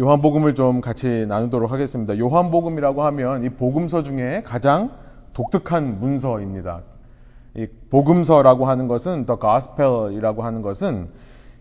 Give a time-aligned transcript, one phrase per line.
[0.00, 2.18] 요한복음을 좀 같이 나누도록 하겠습니다.
[2.18, 4.92] 요한복음이라고 하면 이 복음서 중에 가장
[5.34, 6.80] 독특한 문서입니다.
[7.54, 11.10] 이 복음서라고 하는 것은 the gospel이라고 하는 것은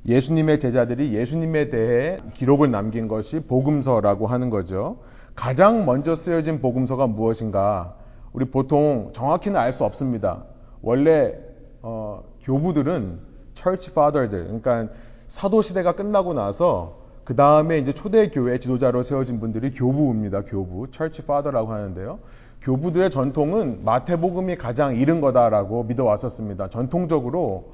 [0.08, 5.00] 예수님의 제자들이 예수님에 대해 기록을 남긴 것이 복음서라고 하는 거죠.
[5.36, 7.96] 가장 먼저 쓰여진 복음서가 무엇인가?
[8.32, 10.46] 우리 보통 정확히는 알 수 없습니다.
[10.82, 11.34] 원래
[11.82, 13.20] 어, 교부들은
[13.54, 14.88] church father들, 그러니까
[15.28, 16.99] 사도 시대가 끝나고 나서
[17.30, 20.42] 그 다음에 이제 초대 교회 지도자로 세워진 분들이 교부입니다.
[20.46, 22.18] 교부, church father라고 하는데요.
[22.64, 26.72] 교부들의 전통은 마태복음이 가장 이른 거다라고 믿어왔었습니다.
[26.72, 27.74] 전통적으로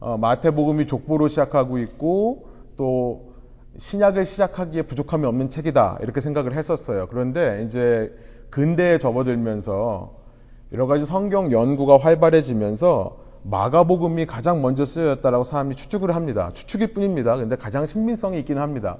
[0.00, 3.34] 어, 마태복음이 족보로 시작하고 있고 또
[3.76, 7.06] 신약을 시작하기에 부족함이 없는 책이다 이렇게 생각을 했었어요.
[7.08, 8.12] 그런데 이제
[8.50, 10.12] 근대에 접어들면서
[10.72, 16.50] 여러 가지 성경 연구가 활발해지면서 마가복음이 가장 먼저 쓰여졌다라고 사람이 추측을 합니다.
[16.54, 17.36] 추측일 뿐입니다.
[17.36, 18.98] 근데 가장 신빙성이 있기는 합니다.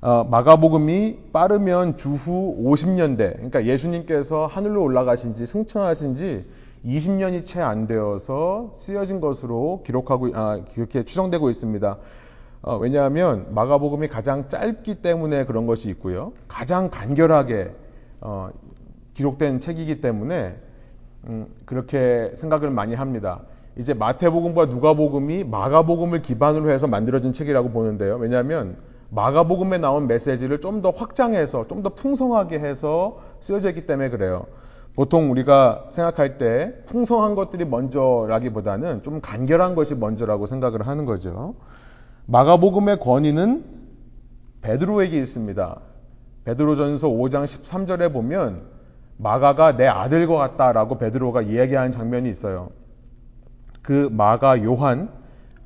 [0.00, 6.44] 어, 마가복음이 빠르면 주후 50년대, 그러니까 예수님께서 하늘로 올라가신 지 승천하신 지
[6.84, 11.98] 20년이 채 안 되어서 쓰여진 것으로 기록하고 아, 그렇게 추정되고 있습니다.
[12.62, 16.32] 어, 왜냐하면 마가복음이 가장 짧기 때문에 그런 것이 있고요.
[16.46, 17.72] 가장 간결하게
[18.20, 18.50] 어,
[19.14, 20.56] 기록된 책이기 때문에
[21.28, 23.40] 음, 그렇게 생각을 많이 합니다.
[23.78, 28.16] 이제 마태복음과 누가복음이 마가복음을 기반으로 해서 만들어진 책이라고 보는데요.
[28.16, 28.76] 왜냐하면
[29.10, 34.46] 마가복음에 나온 메시지를 좀 더 확장해서 좀 더 풍성하게 해서 쓰여져 있기 때문에 그래요.
[34.94, 41.54] 보통 우리가 생각할 때 풍성한 것들이 먼저라기보다는 좀 간결한 것이 먼저라고 생각을 하는 거죠.
[42.26, 43.64] 마가복음의 권위는
[44.62, 45.80] 베드로에게 있습니다.
[46.44, 48.75] 베드로전서 5장 13절에 보면
[49.18, 52.70] 마가가 내 아들과 같다라고 베드로가 이야기하는 장면이 있어요.
[53.82, 55.10] 그 마가 요한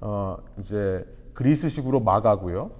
[0.00, 2.70] 어, 이제 그리스식으로 마가고요.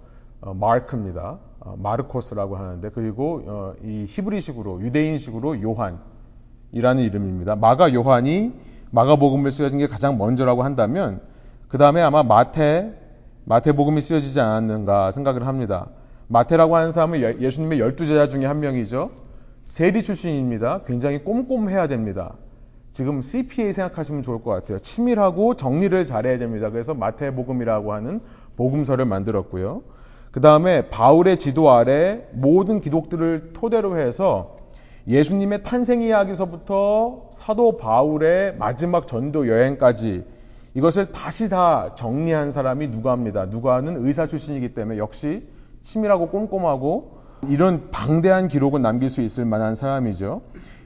[0.41, 1.39] 어, 마르크입니다.
[1.61, 7.57] 어, 마르코스라고 하는데 그리고 어, 이 히브리식으로 유대인식으로 요한이라는 이름입니다.
[7.57, 8.53] 마가 요한이
[8.91, 11.20] 마가복음을 쓰여진 게 가장 먼저라고 한다면
[11.69, 12.95] 그 다음에 아마 마태
[13.45, 15.89] 마태복음이 쓰여지지 않았는가 생각을 합니다.
[16.29, 19.11] 마태라고 하는 사람은 예수님의 열두 제자 중에 한 명이죠.
[19.65, 20.83] 세리 출신입니다.
[20.87, 22.35] 굉장히 꼼꼼해야 됩니다.
[22.93, 24.79] 지금 CPA 생각하시면 좋을 것 같아요.
[24.81, 26.71] 치밀하고 정리를 잘해야 됩니다.
[26.71, 28.21] 그래서 마태복음이라고 하는
[28.57, 29.83] 복음서를 만들었고요.
[30.33, 34.57] 그 다음에 바울의 지도 아래 모든 기독들을 토대로 해서
[35.09, 40.25] 예수님의 탄생 이야기서부터 사도 바울의 마지막 전도 여행까지
[40.75, 43.47] 이것을 다시 다 정리한 사람이 누가입니다.
[43.47, 45.48] 누가는 의사 출신이기 때문에 역시
[45.83, 50.42] 치밀하고 꼼꼼하고 이런 방대한 기록을 남길 수 있을 만한 사람이죠.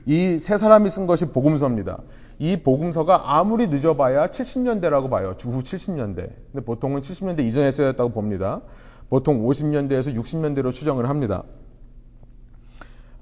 [0.07, 1.99] 이 세 사람이 쓴 것이 복음서입니다.
[2.39, 5.35] 이 복음서가 아무리 늦어봐야 70년대라고 봐요.
[5.37, 6.15] 주후 70년대.
[6.53, 8.61] 근데 보통은 70년대 이전에 쓰였다고 봅니다.
[9.09, 11.45] 보통 50년대에서 60년대로 추정을 합니다.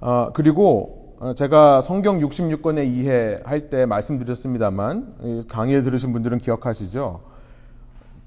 [0.01, 7.21] 어, 그리고 제가 성경 66권에 이해할 때 말씀드렸습니다만 강의를 들으신 분들은 기억하시죠?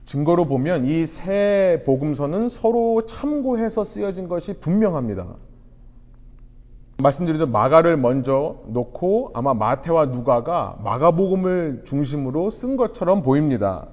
[0.07, 5.27] 증거로 보면 이 세 복음서는 서로 참고해서 쓰여진 것이 분명합니다.
[7.03, 13.89] 말씀드린 대로 마가를 먼저 놓고 아마 마태와 누가가 마가복음을 중심으로 쓴 것처럼 보입니다.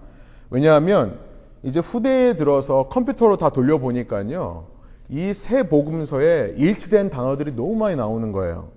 [0.50, 1.20] 왜냐하면
[1.64, 4.66] 이제 후대에 들어서 컴퓨터로 다 돌려보니까요.
[5.10, 8.70] 이 세 복음서에 일치된 단어들이 너무 많이 나오는 거예요.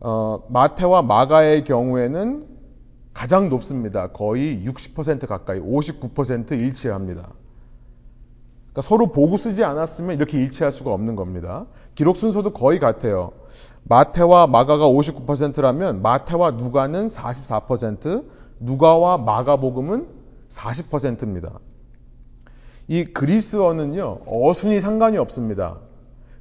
[0.00, 2.55] 어, 마태와 마가의 경우에는
[3.16, 4.08] 가장 높습니다.
[4.08, 7.30] 거의 60% 가까이, 59% 일치합니다.
[8.64, 11.64] 그러니까 서로 보고 쓰지 않았으면 이렇게 일치할 수가 없는 겁니다.
[11.94, 13.32] 기록 순서도 거의 같아요.
[13.84, 18.26] 마태와 마가가 59%라면 마태와 누가는 44%,
[18.60, 20.08] 누가와 마가복음은
[20.50, 21.58] 40%입니다.
[22.86, 25.78] 이 그리스어는요, 어순이 상관이 없습니다.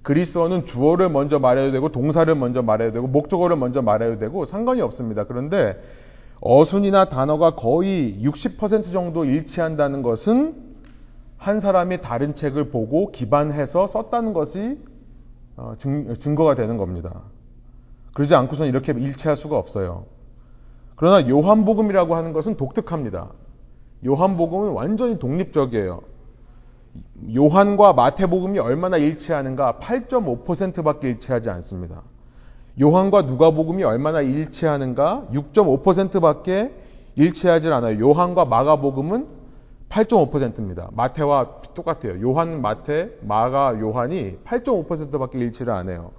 [0.02, 5.24] 그리스어는 주어를 먼저 말해도 되고, 동사를 먼저 말해도 되고, 목적어를 먼저 말해도 되고, 상관이 없습니다.
[5.24, 5.82] 그런데
[6.42, 10.76] 어순이나 단어가 거의 60% 정도 일치한다는 것은
[11.38, 14.80] 한 사람이 다른 책을 보고 기반해서 썼다는 것이
[15.58, 17.22] 어, 증, 거가 되는 겁니다.
[18.14, 20.06] 그러지 않고서는 이렇게 일치할 수가 없어요.
[20.96, 23.32] 그러나 요한복음이라고 하는 것은 독특합니다.
[24.06, 26.02] 요한복음은 완전히 독립적이에요.
[27.36, 32.04] 요한과 마태복음이 얼마나 일치하는가 8.5%밖에 일치하지 않습니다.
[32.82, 36.72] 요한과 누가복음이 얼마나 일치하는가 6.5%밖에
[37.16, 38.00] 일치하지 않아요.
[38.00, 39.28] 요한과 마가복음은
[39.90, 40.90] 8.5%입니다.
[40.92, 42.22] 마태와 똑같아요.
[42.22, 46.12] 요한, 마태, 마가, 요한이 8.5%밖에 일치를 안 해요.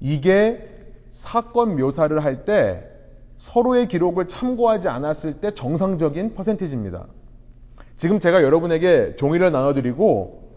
[0.00, 0.68] 이게
[1.10, 2.84] 사건 묘사를 할 때
[3.36, 7.06] 서로의 기록을 참고하지 않았을 때 정상적인 퍼센티지입니다.
[7.96, 10.52] 지금 제가 여러분에게 종이를 나눠드리고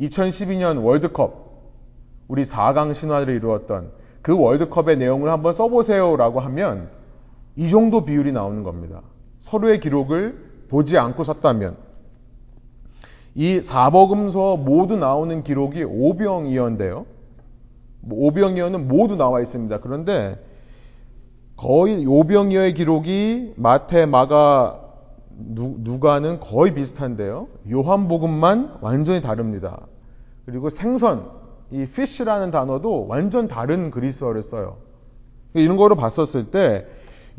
[0.00, 1.48] 2012년 월드컵
[2.28, 3.90] 우리 4강 신화를 이루었던
[4.22, 6.88] 그 월드컵의 내용을 한번 써보세요라고 하면
[7.56, 9.02] 이 정도 비율이 나오는 겁니다.
[9.38, 11.76] 서로의 기록을 보지 않고 썼다면
[13.34, 17.06] 이 사복음서 모두 나오는 기록이 오병이어인데요.
[18.10, 19.78] 오병이어는 모두 나와 있습니다.
[19.78, 20.42] 그런데
[21.56, 24.80] 거의 오병이어의 기록이 마태, 마가,
[25.30, 27.48] 누, 가는 거의 비슷한데요.
[27.70, 29.86] 요한복음만 완전히 다릅니다.
[30.46, 31.30] 그리고 생선,
[31.70, 34.78] 이 fish라는 단어도 완전 다른 그리스어를 써요.
[35.54, 36.86] 이런 거로 봤었을 때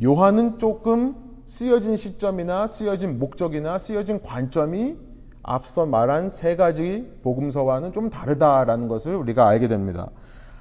[0.04, 1.16] 요한은 조금
[1.46, 4.98] 쓰여진 시점이나 쓰여진 목적이나 쓰여진 관점이
[5.42, 10.10] 앞서 말한 세 가지 복음서와는 좀 다르다라는 것을 우리가 알게 됩니다.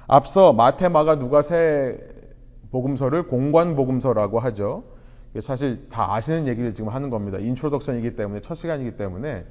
[0.07, 1.99] 앞서 마테, 마가, 누가 세
[2.71, 4.83] 복음서를 공관 복음서라고 하죠.
[5.41, 7.37] 사실 다 아시는 얘기를 지금 하는 겁니다.
[7.37, 9.45] introduction이기 때문에 첫 시간이기 때문에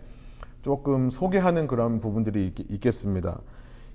[0.63, 3.41] 조금 소개하는 그런 부분들이 있, 겠습니다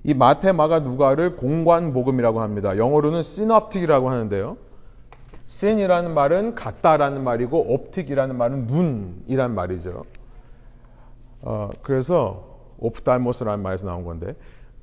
[0.03, 2.77] 이 마태, 마가, 누가를 공관 복음이라고 합니다.
[2.77, 4.57] 영어로는 synoptic이라고 하는데요.
[5.45, 10.03] syn이라는 말은 같다라는 말이고 optic이라는 말은 눈이라는 말이죠.
[11.41, 14.35] 어, 그래서 ὀφθαλμός라는 말에서 나온 건데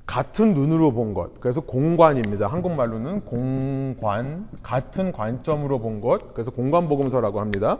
[0.05, 1.39] 같은 눈으로 본 것.
[1.39, 2.47] 그래서 공관입니다.
[2.47, 6.33] 한국말로는 공관, 같은 관점으로 본 것.
[6.33, 7.77] 그래서 공관복음서라고 합니다.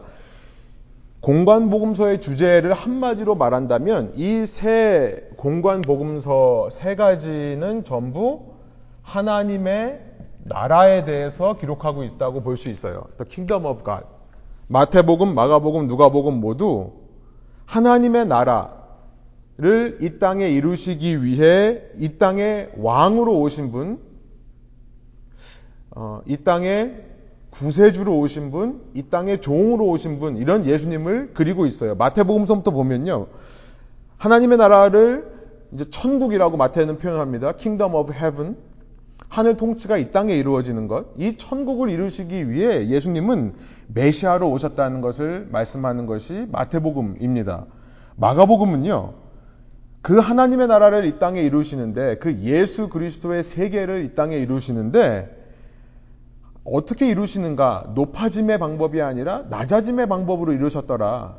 [1.21, 8.53] 공관복음서의 주제를 한마디로 말한다면 이 세 공관복음서 세 가지는 전부
[9.03, 9.99] 하나님의
[10.43, 13.05] 나라에 대해서 기록하고 있다고 볼 수 있어요.
[13.17, 14.05] The Kingdom of God.
[14.67, 16.93] 마태복음, 마가복음, 누가복음 모두
[17.65, 23.99] 하나님의 나라를 이 땅에 이루시기 위해 이 땅에 왕으로 오신 분,
[25.91, 26.93] 어, 이 땅에
[27.51, 31.95] 구세주로 오신 분, 이 땅에 종으로 오신 분, 이런 예수님을 그리고 있어요.
[31.95, 33.27] 마태복음서부터 보면요.
[34.17, 35.31] 하나님의 나라를
[35.73, 37.53] 이제 천국이라고 마태는 표현합니다.
[37.53, 38.55] Kingdom of Heaven.
[39.29, 43.53] 하늘 통치가 이 땅에 이루어지는 것, 이 천국을 이루시기 위해 예수님은
[43.93, 47.65] 메시아로 오셨다는 것을 말씀하는 것이 마태복음입니다.
[48.17, 49.13] 마가복음은요,
[50.01, 55.40] 그 하나님의 나라를 이 땅에 이루시는데, 그 예수 그리스도의 세계를 이 땅에 이루시는데,
[56.63, 57.91] 어떻게 이루시는가?
[57.95, 61.35] 높아짐의 방법이 아니라 낮아짐의 방법으로 이루셨더라.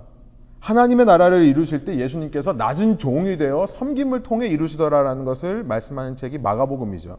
[0.61, 7.19] 하나님의 나라를 이루실 때 예수님께서 낮은 종이 되어 섬김을 통해 이루시더라라는 것을 말씀하는 책이 마가복음이죠.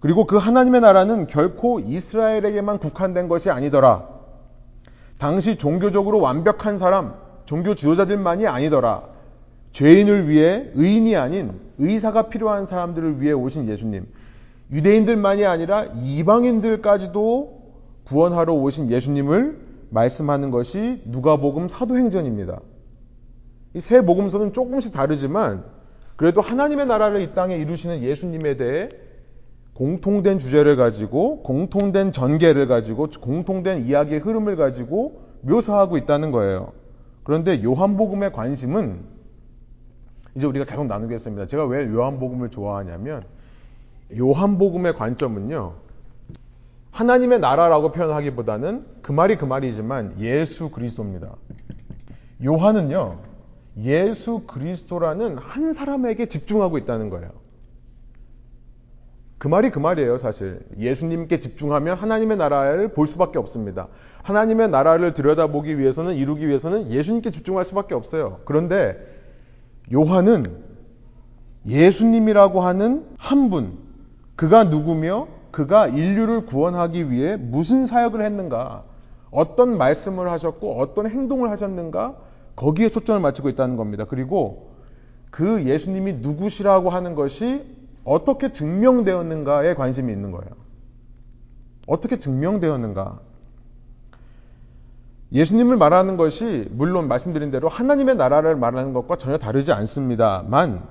[0.00, 4.08] 그리고 그 하나님의 나라는 결코 이스라엘에게만 국한된 것이 아니더라.
[5.18, 7.14] 당시 종교적으로 완벽한 사람,
[7.44, 9.04] 종교 지도자들만이 아니더라.
[9.72, 14.06] 죄인을 위해 의인이 아닌 의사가 필요한 사람들을 위해 오신 예수님.
[14.72, 17.60] 유대인들만이 아니라 이방인들까지도
[18.04, 19.58] 구원하러 오신 예수님을
[19.90, 22.60] 말씀하는 것이 누가복음 사도행전입니다.
[23.74, 25.64] 이 세 복음서는 조금씩 다르지만
[26.16, 28.88] 그래도 하나님의 나라를 이 땅에 이루시는 예수님에 대해
[29.74, 36.72] 공통된 주제를 가지고 공통된 전개를 가지고 공통된 이야기의 흐름을 가지고 묘사하고 있다는 거예요.
[37.22, 39.00] 그런데 요한복음의 관심은
[40.34, 41.46] 이제 우리가 계속 나누겠습니다.
[41.46, 43.24] 제가 왜 요한복음을 좋아하냐면
[44.16, 45.74] 요한복음의 관점은요.
[46.90, 51.36] 하나님의 나라라고 표현하기보다는 그 말이 그 말이지만 예수 그리스도입니다.
[52.44, 53.18] 요한은요.
[53.78, 57.30] 예수 그리스도라는 한 사람에게 집중하고 있다는 거예요.
[59.38, 60.60] 그 말이 그 말이에요, 사실.
[60.78, 63.88] 예수님께 집중하면 하나님의 나라를 볼 수밖에 없습니다.
[64.22, 68.40] 하나님의 나라를 들여다보기 위해서는, 이루기 위해서는 예수님께 집중할 수밖에 없어요.
[68.44, 68.98] 그런데
[69.90, 70.44] 요한은
[71.66, 73.78] 예수님이라고 하는 한 분,
[74.40, 78.84] 그가 누구며 그가 인류를 구원하기 위해 무슨 사역을 했는가,
[79.30, 82.16] 어떤 말씀을 하셨고 어떤 행동을 하셨는가,
[82.56, 84.06] 거기에 초점을 맞추고 있다는 겁니다.
[84.08, 84.70] 그리고
[85.30, 87.66] 그 예수님이 누구시라고 하는 것이
[88.02, 90.48] 어떻게 증명되었는가에 관심이 있는 거예요.
[91.86, 93.20] 어떻게 증명되었는가?
[95.32, 100.82] 예수님을 말하는 것이 물론 말씀드린 대로 하나님의 나라를 말하는 것과 전혀 다르지 않습니다만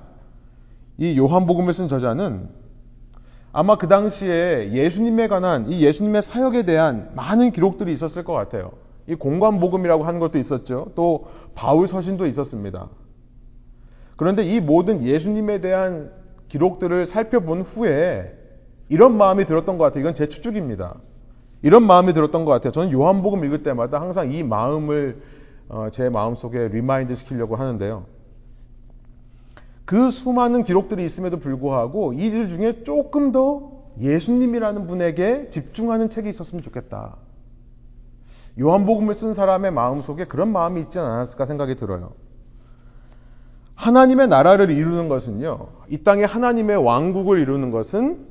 [0.98, 2.59] 이 요한복음을 쓴 저자는
[3.52, 8.72] 아마 그 당시에 예수님에 관한 이 예수님의 사역에 대한 많은 기록들이 있었을 것 같아요.
[9.06, 10.92] 이 공관복음이라고 하는 것도 있었죠.
[10.94, 12.88] 또 바울 서신도 있었습니다.
[14.16, 16.12] 그런데 이 모든 예수님에 대한
[16.48, 18.36] 기록들을 살펴본 후에
[18.88, 20.02] 이런 마음이 들었던 것 같아요.
[20.02, 20.96] 이건 제 추측입니다.
[21.62, 22.72] 이런 마음이 들었던 것 같아요.
[22.72, 25.22] 저는 요한복음 읽을 때마다 항상 이 마음을
[25.68, 28.04] 어, 제 마음속에 remind 시키려고 하는데요.
[29.90, 37.16] 그 수많은 기록들이 있음에도 불구하고 이들 중에 조금 더 예수님이라는 분에게 집중하는 책이 있었으면 좋겠다.
[38.60, 42.12] 요한복음을 쓴 사람의 마음 속에 그런 마음이 있지 않았을까 생각이 들어요.
[43.74, 48.28] 하나님의 나라를 이루는 것은요, 이 땅에 하나님의 왕국을 이루는 것은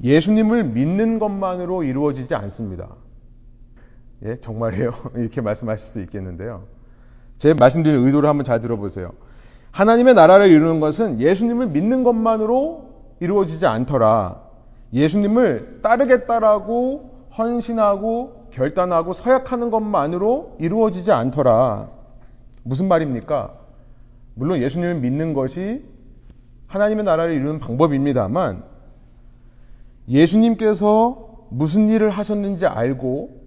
[0.00, 2.94] 예수님을 믿는 것만으로 이루어지지 않습니다.
[4.26, 4.92] 예, 정말이에요.
[5.16, 6.68] 이렇게 말씀하실 수 있겠는데요.
[7.36, 9.10] 제 말씀드린 의도를 한번 잘 들어보세요.
[9.74, 14.40] 하나님의 나라를 이루는 것은 예수님을 믿는 것만으로 이루어지지 않더라.
[14.92, 21.88] 예수님을 따르겠다라고 헌신하고 결단하고 서약하는 것만으로 이루어지지 않더라.
[22.62, 23.52] 무슨 말입니까?
[24.34, 25.84] 물론 예수님을 믿는 것이
[26.68, 28.62] 하나님의 나라를 이루는 방법입니다만
[30.08, 33.40] 예수님께서 무슨 일을 하셨는지 알고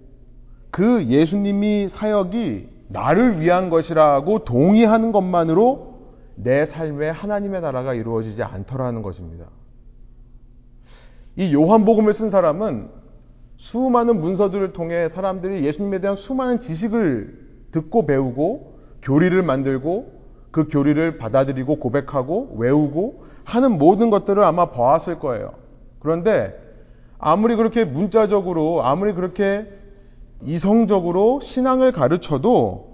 [0.70, 5.87] 그 예수님이 사역이 나를 위한 것이라고 동의하는 것만으로
[6.42, 9.46] 내 삶에 하나님의 나라가 이루어지지 않더라는 것입니다.
[11.36, 12.90] 이 요한복음을 쓴 사람은
[13.56, 20.12] 수많은 문서들을 통해 사람들이 예수님에 대한 수많은 지식을 듣고 배우고 교리를 만들고
[20.50, 25.54] 그 교리를 받아들이고 고백하고 외우고 하는 모든 것들을 아마 보았을 거예요.
[25.98, 26.56] 그런데
[27.18, 29.66] 아무리 그렇게 문자적으로 아무리 그렇게
[30.42, 32.87] 이성적으로 신앙을 가르쳐도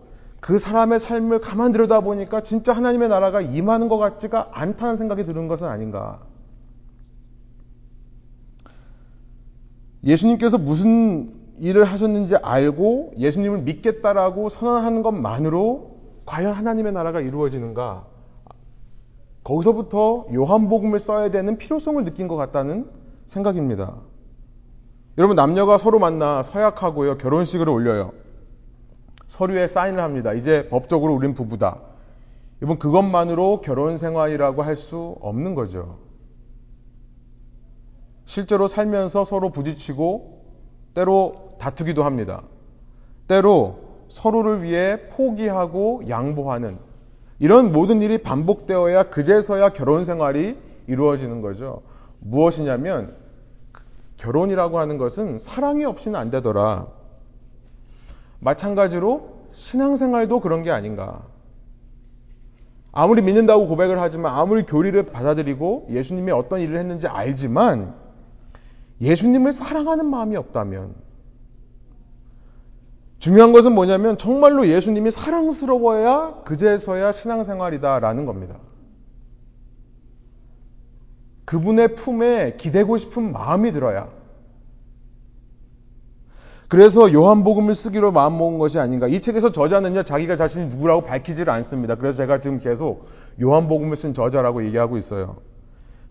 [0.44, 5.48] 그 사람의 삶을 가만 들여다 보니까 진짜 하나님의 나라가 임하는 것 같지가 않다는 생각이 드는
[5.48, 6.20] 것은 아닌가.
[10.04, 15.96] 예수님께서 무슨 일을 하셨는지 알고 예수님을 믿겠다라고 선언하는 것만으로
[16.26, 18.04] 과연 하나님의 나라가 이루어지는가?
[19.44, 22.90] 거기서부터 요한복음을 써야 되는 필요성을 느낀 것 같다는
[23.24, 23.94] 생각입니다.
[25.16, 28.23] 여러분, 남녀가 서로 만나 서약하고요, 결혼식을 올려요.
[29.34, 30.32] 서류에 사인을 합니다.
[30.32, 31.80] 이제 법적으로 우린 부부다.
[32.62, 35.98] 여러분, 그것만으로 결혼 생활이라고 할 수 없는 거죠.
[38.26, 40.40] 실제로 살면서 서로 부딪히고
[40.94, 42.42] 때로 다투기도 합니다.
[43.26, 46.78] 때로 서로를 위해 포기하고 양보하는
[47.40, 51.82] 이런 모든 일이 반복되어야 그제서야 결혼 생활이 이루어지는 거죠.
[52.20, 53.16] 무엇이냐면
[54.18, 56.86] 결혼이라고 하는 것은 사랑이 없이는 안 되더라.
[58.40, 61.22] 마찬가지로 신앙생활도 그런 게 아닌가.
[62.92, 67.94] 아무리 믿는다고 고백을 하지만 아무리 교리를 받아들이고 예수님이 어떤 일을 했는지 알지만
[69.00, 70.94] 예수님을 사랑하는 마음이 없다면
[73.18, 78.56] 중요한 것은 뭐냐면 정말로 예수님이 사랑스러워야 그제서야 신앙생활이다라는 겁니다.
[81.46, 84.08] 그분의 품에 기대고 싶은 마음이 들어야.
[86.74, 89.06] 그래서 요한복음을 쓰기로 마음먹은 것이 아닌가.
[89.06, 91.94] 이 책에서 저자는요, 자기가 자신이 누구라고 밝히지를 않습니다.
[91.94, 93.06] 그래서 제가 지금 계속
[93.40, 95.36] 요한복음을 쓴 저자라고 얘기하고 있어요.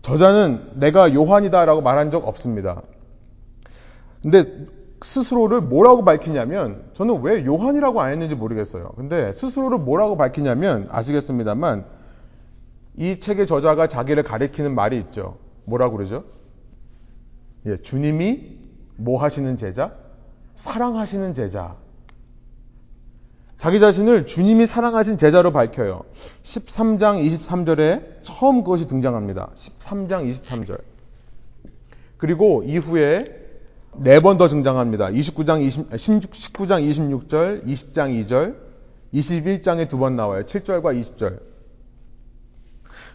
[0.00, 2.80] 저자는 내가 요한이다라고 말한 적 없습니다.
[4.22, 4.66] 근데
[5.02, 8.92] 스스로를 뭐라고 밝히냐면 저는 왜 요한이라고 안 했는지 모르겠어요.
[8.96, 11.84] 근데 스스로를 뭐라고 밝히냐면 아시겠습니다만
[12.96, 15.36] 이 책의 저자가 자기를 가리키는 말이 있죠.
[15.66, 16.24] 뭐라고 그러죠?
[17.66, 18.60] 예, 주님이
[18.96, 20.03] 뭐 하시는 제자?
[20.54, 21.76] 사랑하시는 제자.
[23.56, 26.02] 자기 자신을 주님이 사랑하신 제자로 밝혀요.
[26.42, 29.50] 13장 23절에 처음 그것이 등장합니다.
[29.54, 30.80] 13장 23절.
[32.18, 33.24] 그리고 이후에
[33.96, 35.06] 네 번 더 등장합니다.
[35.06, 38.56] 29장 20, 19장 26절, 20장 2절,
[39.14, 40.42] 21장에 두 번 나와요.
[40.42, 41.38] 7절과 20절.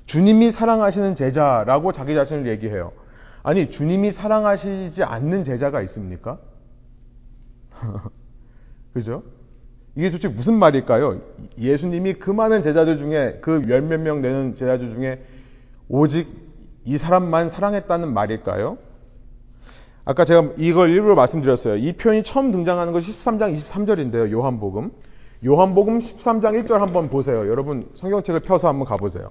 [0.06, 2.94] 주님이 사랑하시는 제자라고 자기 자신을 얘기해요.
[3.44, 6.40] 아니, 주님이 사랑하시지 않는 제자가 있습니까?
[8.94, 9.24] 그죠?
[9.96, 11.20] 이게 도대체 무슨 말일까요?
[11.58, 15.24] 예수님이 그 많은 제자들 중에 그 열 몇 명 되는 제자들 중에
[15.90, 16.28] 오직
[16.86, 18.78] 이 사람만 사랑했다는 말일까요?
[20.06, 21.76] 아까 제가 이걸 일부러 말씀드렸어요.
[21.76, 24.32] 이 표현이 처음 등장하는 것이 13장 23절인데요.
[24.32, 24.92] 요한복음.
[25.46, 27.48] 요한복음 13장 1절 한번 보세요.
[27.48, 29.30] 여러분 성경책을 펴서 한번 가보세요.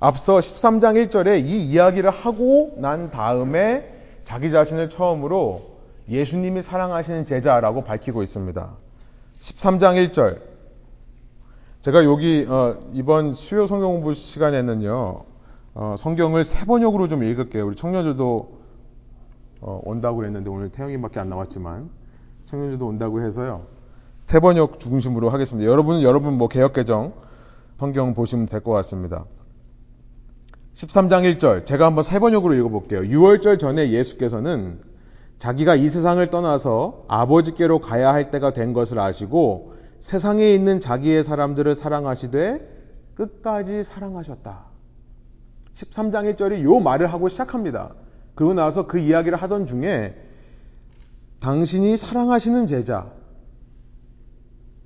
[0.00, 3.88] 앞서 13장 1절에 이 이야기를 하고 난 다음에
[4.24, 5.71] 자기 자신을 처음으로
[6.12, 8.70] 예수님이 사랑하시는 제자라고 밝히고 있습니다.
[9.40, 10.40] 13장 1절.
[11.80, 15.24] 제가 여기 어, 이번 수요 성경 공부 시간에는요.
[15.74, 17.66] 어, 성경을 세 번역으로 좀 읽을게요.
[17.66, 18.58] 우리 청년들도
[19.62, 21.88] 어, 온다고 그랬는데 오늘 태영이밖에 안 나왔지만
[22.46, 23.66] 청년들도 온다고 해서요.
[24.26, 25.68] 세 번역 중심으로 하겠습니다.
[25.70, 27.14] 여러분은 여러분 뭐 개혁 개정
[27.78, 29.24] 성경 보시면 될 것 같습니다.
[30.74, 33.00] 13장 1절 제가 한번 세 번역으로 읽어볼게요.
[33.00, 34.78] 6월절 전에 예수께서는
[35.42, 41.74] 자기가 이 세상을 떠나서 아버지께로 가야 할 때가 된 것을 아시고 세상에 있는 자기의 사람들을
[41.74, 44.66] 사랑하시되 끝까지 사랑하셨다.
[45.72, 47.92] 13장 1절이 요 말을 하고 시작합니다.
[48.36, 50.14] 그러고 나서 그 이야기를 하던 중에
[51.40, 53.10] 당신이 사랑하시는 제자,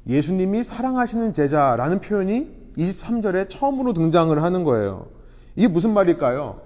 [0.06, 5.08] 예수님이 사랑하시는 제자라는 표현이 23절에 처음으로 등장을 하는 거예요.
[5.54, 6.65] 이게 무슨 말일까요?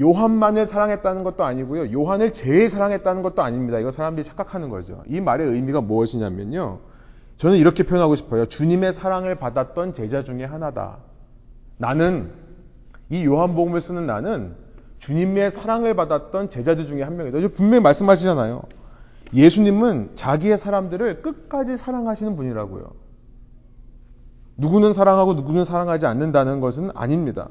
[0.00, 1.92] 요한만을 사랑했다는 것도 아니고요.
[1.92, 3.78] 요한을 제일 사랑했다는 것도 아닙니다.
[3.78, 5.02] 이거 사람들이 착각하는 거죠.
[5.08, 6.80] 이 말의 의미가 무엇이냐면요.
[7.36, 8.46] 저는 이렇게 표현하고 싶어요.
[8.46, 10.98] 주님의 사랑을 받았던 제자 중에 하나다.
[11.78, 12.32] 나는
[13.10, 14.56] 이 요한복음을 쓰는 나는
[14.98, 17.38] 주님의 사랑을 받았던 제자들 중에 한 명이다.
[17.54, 18.62] 분명히 말씀하시잖아요.
[19.34, 22.90] 예수님은 자기의 사람들을 끝까지 사랑하시는 분이라고요.
[24.56, 27.48] 누구는 사랑하고 누구는 사랑하지 않는다는 것은 아닙니다.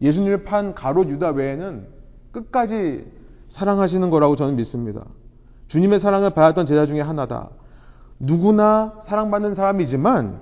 [0.00, 1.86] 예수님을 판 가롯 유다 외에는
[2.32, 3.06] 끝까지
[3.48, 5.04] 사랑하시는 거라고 저는 믿습니다.
[5.68, 7.50] 주님의 사랑을 받았던 제자 중에 하나다.
[8.18, 10.40] 누구나 사랑받는 사람이지만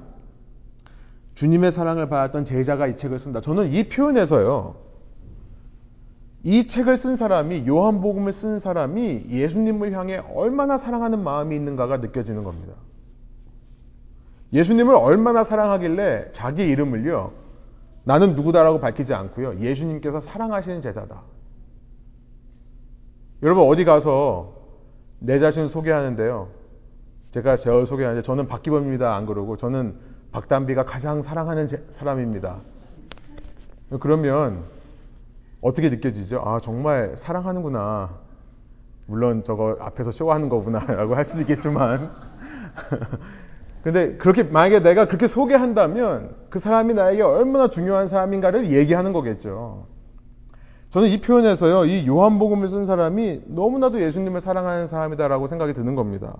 [1.35, 3.41] 주님의 사랑을 받았던 제자가 이 책을 쓴다.
[3.41, 4.77] 저는 이 표현에서요.
[6.45, 12.75] 이 책을 쓴 사람이 요한복음을 쓴 사람이 예수님을 향해 얼마나 사랑하는 마음이 있는가가 느껴지는 겁니다.
[14.53, 17.44] 예수님을 얼마나 사랑하길래 자기 이름을요.
[18.05, 19.61] 나는 누구다라고 밝히지 않고요.
[19.61, 21.23] 예수님께서 사랑하시는 제자다.
[23.43, 24.55] 여러분 어디 가서
[25.19, 26.49] 내 자신을 소개하는데요.
[27.31, 29.15] 제가 저를 소개하는데 저는 박기범입니다.
[29.15, 29.97] 안 그러고 저는
[30.33, 32.59] 박담비가 가장 사랑하는 사람입니다.
[34.01, 34.65] 그러면
[35.61, 36.43] 어떻게 느껴지죠?
[36.45, 38.11] 아, 정말 사랑하는구나.
[39.07, 40.81] 물론 저거 앞에서 쇼하는 거구나.
[40.87, 42.13] 라고 할 수도 있겠지만.
[43.85, 49.89] 근데 그렇게, 만약에 내가 그렇게 소개한다면 그 사람이 나에게 얼마나 중요한 사람인가를 얘기하는 거겠죠.
[50.89, 56.35] 저는 이 표현에서요, 이 요한복음을 쓴 사람이 너무나도 예수님을 사랑하는 사람이다라고 생각이 드는 겁니다.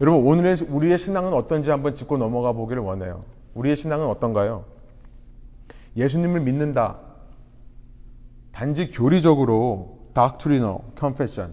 [0.00, 3.24] 여러분, 오늘의 우리의 신앙은 어떤지 한번 짚고 넘어가 보기를 원해요.
[3.52, 4.64] 우리의 신앙은 어떤가요?
[5.98, 6.96] 예수님을 믿는다.
[8.52, 11.52] 단지 교리적으로 doctrinal confession,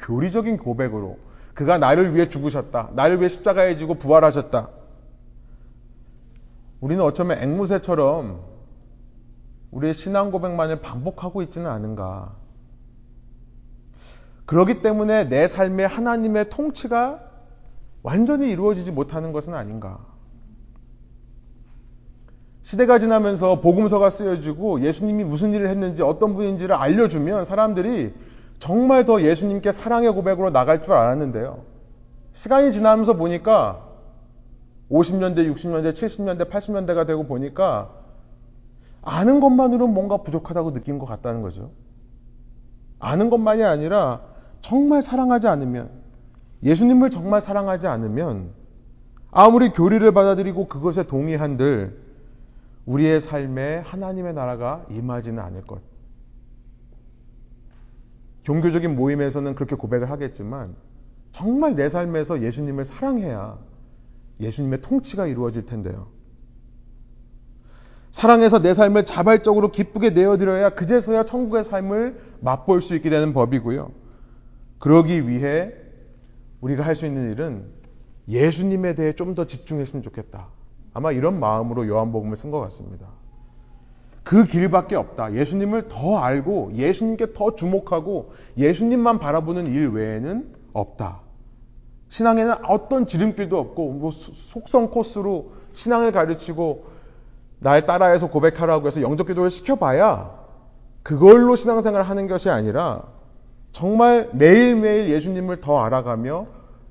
[0.00, 1.18] 교리적인 고백으로
[1.56, 2.90] 그가 나를 위해 죽으셨다.
[2.92, 4.68] 나를 위해 십자가에 지고 부활하셨다.
[6.80, 8.42] 우리는 어쩌면 앵무새처럼
[9.70, 12.36] 우리의 신앙 고백만을 반복하고 있지는 않은가.
[14.44, 17.20] 그러기 때문에 내 삶에 하나님의 통치가
[18.02, 19.98] 완전히 이루어지지 못하는 것은 아닌가.
[22.62, 28.12] 시대가 지나면서 복음서가 쓰여지고 예수님이 무슨 일을 했는지 어떤 분인지를 알려주면 사람들이
[28.58, 31.62] 정말 더 예수님께 사랑의 고백으로 나갈 줄 알았는데요.
[32.32, 33.86] 시간이 지나면서 보니까
[34.90, 37.90] 50년대, 60년대, 70년대, 80년대가 되고 보니까
[39.02, 41.70] 아는 것만으로는 뭔가 부족하다고 느낀 것 같다는 거죠.
[42.98, 44.22] 아는 것만이 아니라
[44.60, 45.90] 정말 사랑하지 않으면,
[46.62, 48.50] 예수님을 정말 사랑하지 않으면,
[49.30, 51.96] 아무리 교리를 받아들이고 그것에 동의한들,
[52.86, 55.80] 우리의 삶에 하나님의 나라가 임하지는 않을 것.
[58.46, 60.76] 종교적인 모임에서는 그렇게 고백을 하겠지만
[61.32, 63.58] 정말 내 삶에서 예수님을 사랑해야
[64.38, 66.06] 예수님의 통치가 이루어질 텐데요.
[68.12, 73.90] 사랑해서 내 삶을 자발적으로 기쁘게 내어드려야 그제서야 천국의 삶을 맛볼 수 있게 되는 법이고요.
[74.78, 75.72] 그러기 위해
[76.60, 77.64] 우리가 할 수 있는 일은
[78.28, 80.46] 예수님에 대해 좀 더 집중했으면 좋겠다.
[80.94, 83.08] 아마 이런 마음으로 요한복음을 쓴 것 같습니다.
[84.26, 85.34] 그 길밖에 없다.
[85.34, 91.20] 예수님을 더 알고 예수님께 더 주목하고 예수님만 바라보는 일 외에는 없다.
[92.08, 96.86] 신앙에는 어떤 지름길도 없고 뭐 속성 코스로 신앙을 가르치고
[97.60, 100.36] 날 따라해서 고백하라고 해서 영적 기도를 시켜봐야
[101.04, 103.04] 그걸로 신앙생활을 하는 것이 아니라
[103.70, 106.48] 정말 매일매일 예수님을 더 알아가며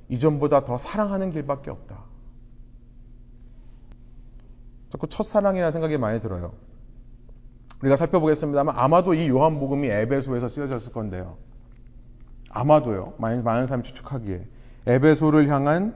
[0.08, 1.98] 이전보다 더 사랑하는 길밖에 없다.
[4.88, 6.54] 자꾸 첫사랑이라는 생각이 많이 들어요.
[7.86, 11.38] 우리가 살펴보겠습니다만 아마도 이 요한복음이 에베소에서 쓰여졌을 건데요.
[12.50, 13.14] 아마도요.
[13.18, 14.48] 많은, 많은 사람이 추측하기에
[14.88, 15.96] 에베소를 향한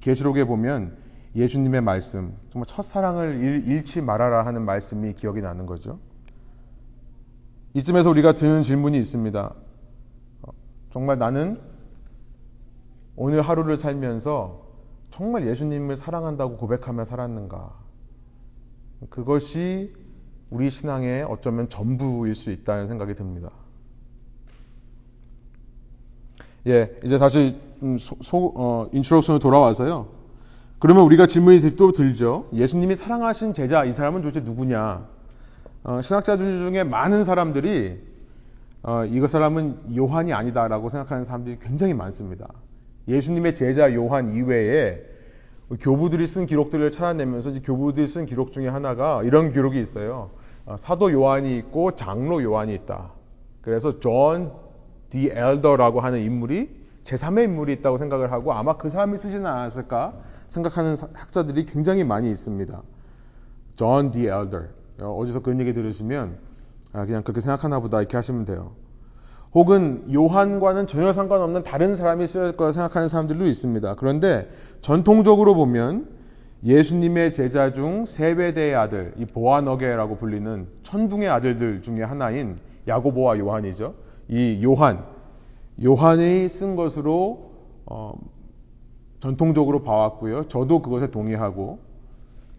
[0.00, 0.96] 계시록에 보면
[1.34, 5.98] 예수님의 말씀, 정말 첫사랑을 잃지 말아라 하는 말씀이 기억이 나는 거죠.
[7.74, 9.54] 이쯤에서 우리가 드는 질문이 있습니다.
[10.42, 10.52] 어,
[10.90, 11.60] 정말 나는
[13.16, 14.64] 오늘 하루를 살면서
[15.10, 17.74] 정말 예수님을 사랑한다고 고백하며 살았는가?
[19.10, 20.05] 그것이
[20.50, 23.50] 우리 신앙의 어쩌면 전부일 수 있다는 생각이 듭니다.
[26.66, 27.60] 예, 이제 다시
[27.98, 30.08] 소, 소, 어, 인트로션으로 돌아와서요.
[30.78, 32.48] 그러면 우리가 질문이 또 들죠.
[32.52, 35.06] 예수님이 사랑하신 제자, 이 사람은 도대체 누구냐?
[35.84, 37.98] 어, 신학자들 중에 많은 사람들이
[38.82, 42.48] 어, 이거 사람은 요한이 아니다라고 생각하는 사람들이 굉장히 많습니다.
[43.08, 45.00] 예수님의 제자 요한 이외에
[45.80, 50.30] 교부들이 쓴 기록들을 찾아내면서 교부들이 쓴 기록 중에 하나가 이런 기록이 있어요.
[50.64, 53.12] 어, 사도 요한이 있고 장로 요한이 있다.
[53.62, 54.66] 그래서 John
[55.10, 56.68] the Elder라고 하는 인물이
[57.04, 60.14] 제3의 인물이 있다고 생각을 하고 아마 그 사람이 쓰지는 않았을까
[60.48, 62.82] 생각하는 학자들이 굉장히 많이 있습니다.
[63.76, 64.68] John the Elder.
[64.98, 66.38] 어디서 그런 얘기 들으시면
[66.92, 68.72] 아, 그냥 그렇게 생각하나 보다 이렇게 하시면 돼요.
[69.56, 73.94] 혹은 요한과는 전혀 상관없는 다른 사람이 쓰였을 거라 생각하는 사람들도 있습니다.
[73.94, 74.50] 그런데
[74.82, 76.08] 전통적으로 보면
[76.62, 83.94] 예수님의 제자 중 세베대의 아들, 이 보아너게라고 불리는 천둥의 아들들 중에 하나인 야고보와 요한이죠.
[84.28, 85.02] 이 요한,
[85.82, 87.52] 요한이 쓴 것으로
[87.86, 88.12] 어,
[89.20, 90.48] 전통적으로 봐왔고요.
[90.48, 91.78] 저도 그것에 동의하고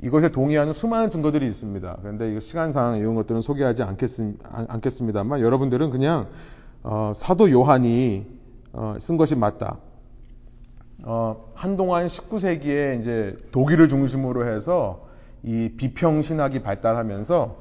[0.02, 1.98] 이것에 동의하는 수많은 증거들이 있습니다.
[2.02, 6.28] 그런데 이거 시간상 이런 것들은 소개하지 않겠습, 니다만 여러분들은 그냥
[6.90, 8.26] 어, 사도 요한이
[8.72, 9.78] 어, 쓴 것이 맞다.
[11.04, 15.06] 어, 한동안 19세기에 이제 독일을 중심으로 해서
[15.44, 17.58] 이 비평 신학이 발달하면서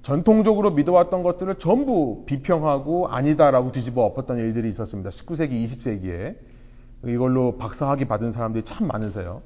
[0.00, 5.10] 전통적으로 믿어왔던 것들을 전부 비평하고 아니다라고 뒤집어 엎었던 일들이 있었습니다.
[5.10, 6.36] 19세기, 20세기에
[7.08, 9.42] 이걸로 박사학위 받은 사람들이 참 많으세요.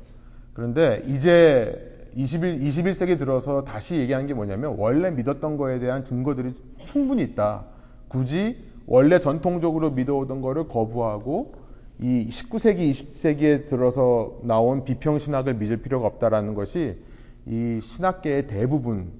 [0.55, 7.23] 그런데 이제 21, 21세기 들어서 다시 얘기하는 게 뭐냐면 원래 믿었던 거에 대한 증거들이 충분히
[7.23, 7.65] 있다.
[8.07, 11.55] 굳이 원래 전통적으로 믿어오던 거를 거부하고
[12.01, 16.99] 이 19세기, 20세기에 들어서 나온 비평 신학을 믿을 필요가 없다라는 것이
[17.46, 19.12] 이 신학계의 대부분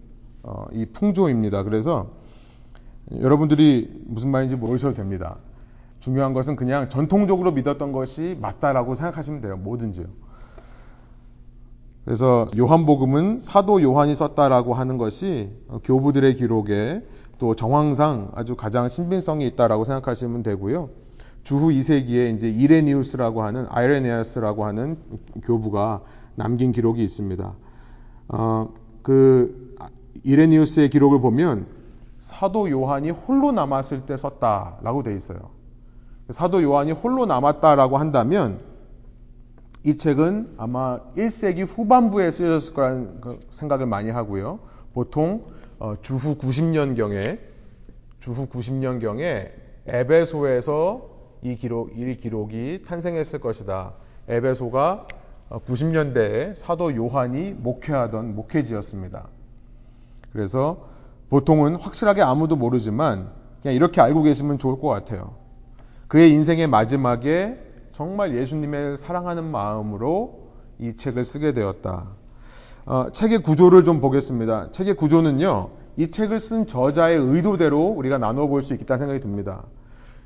[0.43, 1.65] 어, 이 풍조입니다.
[1.65, 2.11] 그래서
[3.21, 5.39] 여러분들이 무슨 말인지 모르셔도 됩니다.
[6.01, 9.57] 중요한 것은 그냥 전통적으로 믿었던 것이 맞다라고 생각하시면 돼요.
[9.57, 10.07] 뭐든지요.
[12.05, 15.51] 그래서 요한복음은 사도 요한이 썼다라고 하는 것이
[15.83, 17.03] 교부들의 기록에
[17.39, 20.89] 또 정황상 아주 가장 신빙성이 있다라고 생각하시면 되고요.
[21.45, 24.99] 주후 2세기에 이제 이레니우스라고 하는 아이레네아스라고 하는
[25.45, 26.01] 교부가
[26.35, 27.55] 남긴 기록이 있습니다.
[28.29, 28.69] 어,
[29.03, 29.77] 그
[30.25, 31.67] 이레니우스의 기록을 보면
[32.19, 35.39] 사도 요한이 홀로 남았을 때 썼다라고 돼 있어요.
[36.31, 38.59] 사도 요한이 홀로 남았다라고 한다면
[39.85, 44.59] 이 책은 아마 1세기 후반부에 쓰여졌을 거라는 그 생각을 많이 하고요.
[44.93, 45.45] 보통
[45.79, 47.39] 어, 주후 90년경에
[48.21, 49.51] 주후 90년경에
[49.87, 51.11] 에베소에서
[51.43, 53.93] 이 기록 이 기록이 탄생했을 것이다.
[54.29, 55.07] 에베소가
[55.51, 59.29] 90년대에 어, 사도 요한이 목회하던 목회지였습니다.
[60.33, 60.89] 그래서
[61.31, 63.31] 보통은 확실하게 아무도 모르지만
[63.63, 65.35] 그냥 이렇게 알고 계시면 좋을 것 같아요.
[66.09, 67.59] 그의 인생의 마지막에
[67.93, 70.47] 정말 예수님을 사랑하는 마음으로
[70.79, 72.09] 이 책을 쓰게 되었다.
[72.87, 74.71] 어, 책의 구조를 좀 보겠습니다.
[74.71, 79.65] 책의 구조는요, 이 책을 쓴 저자의 의도대로 우리가 나눠 볼 수 있겠다는 생각이 듭니다.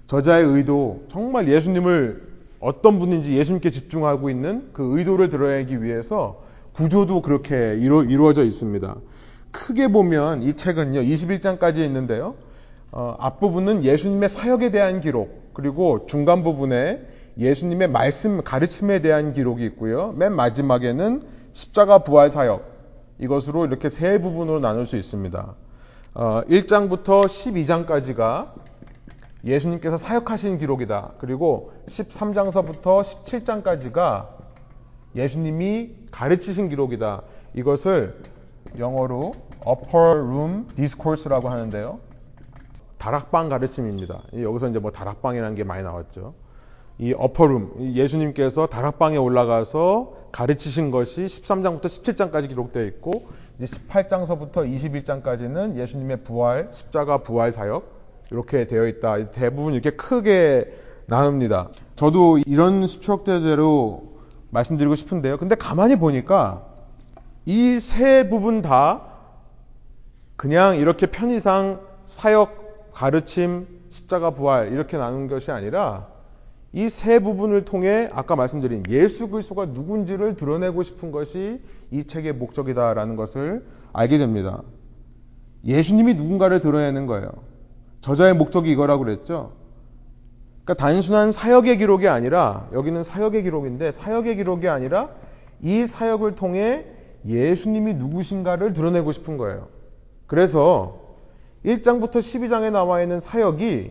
[0.06, 2.28] 저자의 의도, 정말 예수님을
[2.60, 6.42] 어떤 분인지 예수님께 집중하고 있는 그 의도를 드러내기 위해서
[6.74, 8.94] 구조도 그렇게 이루, 이루어져 있습니다.
[9.52, 12.34] 크게 보면 이 책은요, 21장까지 있는데요.
[12.92, 17.00] 어, 앞부분은 예수님의 사역에 대한 기록, 그리고 중간 부분에
[17.38, 20.12] 예수님의 말씀, 가르침에 대한 기록이 있고요.
[20.18, 22.64] 맨 마지막에는 십자가 부활 사역
[23.18, 25.54] 이것으로 이렇게 세 부분으로 나눌 수 있습니다.
[26.14, 28.52] 어, 1장부터 12장까지가
[29.44, 31.12] 예수님께서 사역하신 기록이다.
[31.18, 34.28] 그리고 13장서부터 17장까지가
[35.16, 37.22] 예수님이 가르치신 기록이다.
[37.54, 38.22] 이것을
[38.78, 39.34] 영어로
[39.66, 42.00] upper room discourse라고 하는데요.
[42.98, 44.22] 다락방 가르침입니다.
[44.40, 46.34] 여기서 이제 뭐 다락방이라는 게 많이 나왔죠.
[47.00, 56.18] 이 어퍼룸, 예수님께서 다락방에 올라가서 가르치신 것이 13장부터 17장까지 기록되어 있고, 이제 18장서부터 21장까지는 예수님의
[56.24, 59.30] 부활, 십자가 부활 사역, 이렇게 되어 있다.
[59.30, 60.72] 대부분 이렇게 크게
[61.06, 61.70] 나눕니다.
[61.96, 64.02] 저도 이런 수축대대로
[64.50, 65.38] 말씀드리고 싶은데요.
[65.38, 66.66] 근데 가만히 보니까
[67.46, 69.06] 이 세 부분 다
[70.36, 76.08] 그냥 이렇게 편의상 사역, 가르침, 십자가 부활 이렇게 나눈 것이 아니라
[76.72, 83.16] 이 세 부분을 통해 아까 말씀드린 예수 그리스도가 누군지를 드러내고 싶은 것이 이 책의 목적이다라는
[83.16, 84.62] 것을 알게 됩니다.
[85.64, 87.30] 예수님이 누군가를 드러내는 거예요.
[88.00, 89.52] 저자의 목적이 이거라고 그랬죠.
[90.64, 95.10] 그러니까 단순한 사역의 기록이 아니라 여기는 사역의 기록인데 사역의 기록이 아니라
[95.60, 96.86] 이 사역을 통해
[97.26, 99.68] 예수님이 누구신가를 드러내고 싶은 거예요.
[100.26, 101.00] 그래서
[101.64, 103.90] 1장부터 12장에 나와 있는 사역이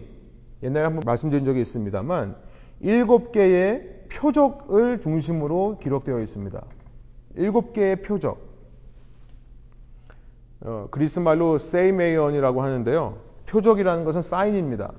[0.63, 2.35] 옛날에 한번 말씀드린 적이 있습니다만
[2.81, 6.61] 일곱 개의 표적을 중심으로 기록되어 있습니다.
[7.35, 8.49] 일곱 개의 표적.
[10.61, 13.17] 어, 그리스 말로 σημεῖον이라고 하는데요.
[13.45, 14.91] 표적이라는 것은 사인입니다.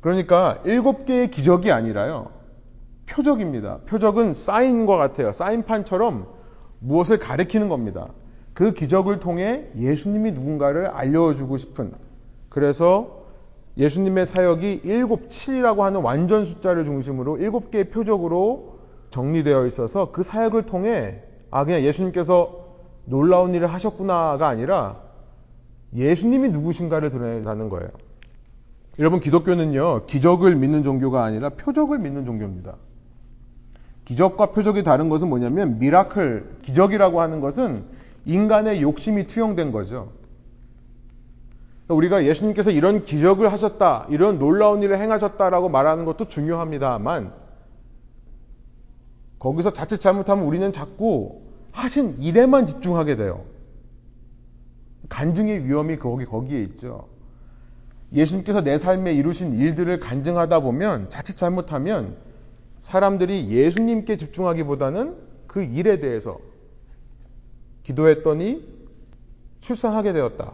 [0.00, 2.30] 그러니까 일곱 개의 기적이 아니라요.
[3.06, 3.78] 표적입니다.
[3.86, 5.32] 표적은 사인과 같아요.
[5.32, 6.26] 사인판처럼
[6.78, 8.08] 무엇을 가리키는 겁니다.
[8.54, 11.92] 그 기적을 통해 예수님이 누군가를 알려주고 싶은
[12.48, 13.19] 그래서
[13.76, 18.80] 예수님의 사역이 7, 7이라고 하는 완전 숫자를 중심으로 7개의 표적으로
[19.10, 22.60] 정리되어 있어서 그 사역을 통해 아 그냥 예수님께서
[23.04, 25.00] 놀라운 일을 하셨구나가 아니라
[25.94, 27.90] 예수님이 누구신가를 드러내는 거예요.
[28.98, 32.76] 여러분 기독교는요 기적을 믿는 종교가 아니라 표적을 믿는 종교입니다.
[34.04, 37.84] 기적과 표적이 다른 것은 뭐냐면 miracle 기적이라고 하는 것은
[38.26, 40.12] 인간의 욕심이 투영된 거죠.
[41.90, 47.32] 그러니까 우리가 예수님께서 이런 기적을 하셨다, 이런 놀라운 일을 행하셨다라고 말하는 것도 중요합니다만
[49.40, 51.40] 거기서 자칫 잘못하면 우리는 자꾸
[51.72, 53.44] 하신 일에만 집중하게 돼요.
[55.08, 57.08] 간증의 위험이 거기 거기에 있죠.
[58.12, 62.16] 예수님께서 내 삶에 이루신 일들을 간증하다 보면 자칫 잘못하면
[62.80, 66.38] 사람들이 예수님께 집중하기보다는 그 일에 대해서
[67.82, 68.64] 기도했더니
[69.60, 70.52] 출산하게 되었다.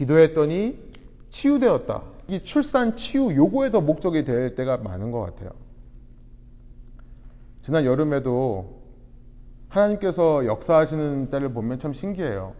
[0.00, 0.78] 기도했더니
[1.28, 2.02] 치유되었다.
[2.28, 5.50] 이 출산, 치유 요거에 더 목적이 될 때가 많은 것 같아요.
[7.60, 8.80] 지난 여름에도
[9.68, 12.54] 하나님께서 역사하시는 때를 보면 참 신기해요.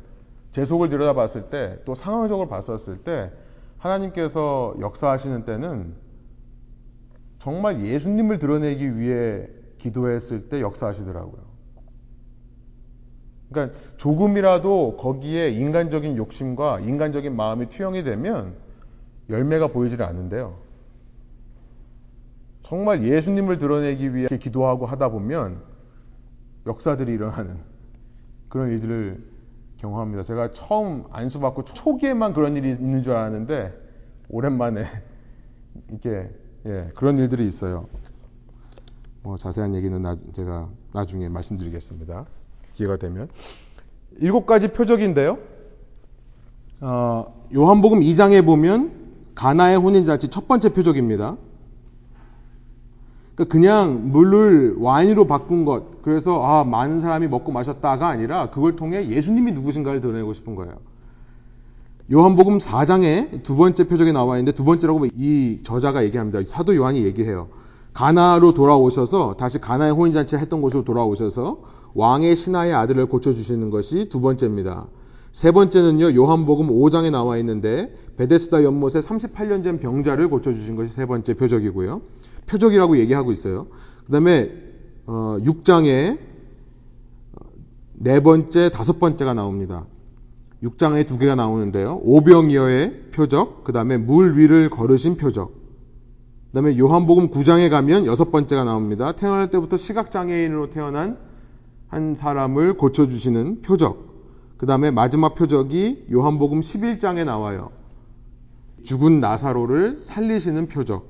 [0.51, 3.33] 제 속을 들여다봤을 때, 또 상황적으로 봤었을 때,
[3.79, 5.95] 하나님께서 역사하시는 때는
[7.39, 9.49] 정말 예수님을 드러내기 위해
[9.79, 11.50] 기도했을 때 역사하시더라고요.
[13.51, 18.55] 그러니까 조금이라도 거기에 인간적인 욕심과 인간적인 마음이 투영이 되면
[19.29, 20.57] 열매가 보이질 않는데요.
[22.63, 25.61] 정말 예수님을 드러내기 위해 기도하고 하다 보면
[26.67, 27.59] 역사들이 일어나는
[28.49, 29.25] 그런 일들을
[29.79, 30.23] 경험합니다.
[30.23, 33.73] 제가 처음 안수받고 초기에만 그런 일이 있는 줄 알았는데
[34.29, 34.85] 오랜만에
[35.89, 36.31] 이렇게
[36.67, 37.89] 예, 그런 일들이 있어요.
[39.23, 42.27] 뭐 자세한 얘기는 나, 제가 나중에 말씀드리겠습니다.
[42.81, 43.29] 기회가 되면
[44.19, 45.39] 일곱 가지 표적인데요.
[46.81, 48.93] 어, 요한복음 2장에 보면
[49.35, 51.37] 가나의 혼인잔치 첫 번째 표적입니다.
[53.35, 59.09] 그러니까 그냥 물을 와인으로 바꾼 것, 그래서 아, 많은 사람이 먹고 마셨다가 아니라 그걸 통해
[59.09, 60.75] 예수님이 누구신가를 드러내고 싶은 거예요.
[62.13, 66.41] 요한복음 4장에 두 번째 표적이 나와 있는데 두 번째라고 이 저자가 얘기합니다.
[66.47, 67.49] 사도 요한이 얘기해요.
[67.93, 74.87] 가나로 돌아오셔서 다시 가나의 혼인잔치 했던 곳으로 돌아오셔서 왕의 신하의 아들을 고쳐주시는 것이 두 번째입니다.
[75.33, 81.35] 세 번째는요, 요한복음 5장에 나와 있는데, 베데스다 연못에 38년 전 병자를 고쳐주신 것이 세 번째
[81.35, 82.03] 표적이고요.
[82.47, 83.69] 표적이라고 얘기하고 있어요.
[84.07, 84.53] 그 다음에,
[85.07, 86.19] 어, 6장에
[87.95, 89.85] 네 번째, 다섯 번째가 나옵니다.
[90.63, 92.01] 6장에 두 개가 나오는데요.
[92.03, 95.53] 오병이어의 표적, 그 다음에 물 위를 걸으신 표적.
[96.51, 99.13] 그 다음에 요한복음 9장에 가면 여섯 번째가 나옵니다.
[99.13, 101.19] 태어날 때부터 시각장애인으로 태어난
[101.91, 104.09] 한 사람을 고쳐주시는 표적.
[104.57, 107.73] 그 다음에 마지막 표적이 요한복음 11장에 나와요.
[108.85, 111.05] 죽은 나사로를 살리시는 표적.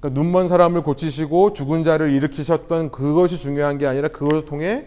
[0.00, 4.86] 그러니까 눈먼 사람을 고치시고 죽은 자를 일으키셨던 그것이 중요한 게 아니라 그것을 통해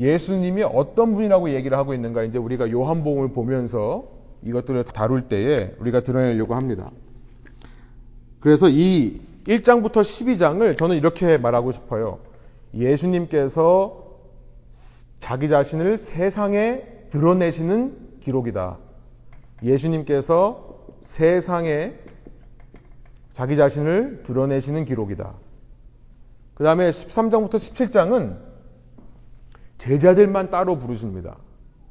[0.00, 4.08] 예수님이 어떤 분이라고 얘기를 하고 있는가 이제 우리가 요한복음을 보면서
[4.42, 6.90] 이것들을 다룰 때에 우리가 드러내려고 합니다.
[8.40, 12.25] 그래서 이 1장부터 12장을 저는 이렇게 말하고 싶어요.
[12.76, 14.04] 예수님께서
[15.18, 18.78] 자기 자신을 세상에 드러내시는 기록이다.
[19.62, 21.94] 예수님께서 세상에
[23.32, 25.34] 자기 자신을 드러내시는 기록이다.
[26.54, 28.38] 그 다음에 13장부터 17장은
[29.78, 31.36] 제자들만 따로 부르십니다.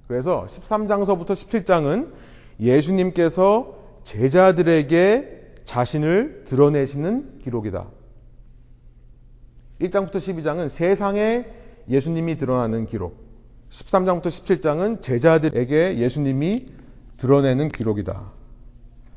[0.08, 2.12] 그래서 13장서부터 17장은
[2.60, 7.88] 예수님께서 제자들에게 자신을 드러내시는 기록이다.
[9.81, 11.45] 1장부터 12장은 세상에
[11.89, 13.17] 예수님이 드러나는 기록.
[13.69, 16.67] 13장부터 17장은 제자들에게 예수님이
[17.17, 18.31] 드러내는 기록이다.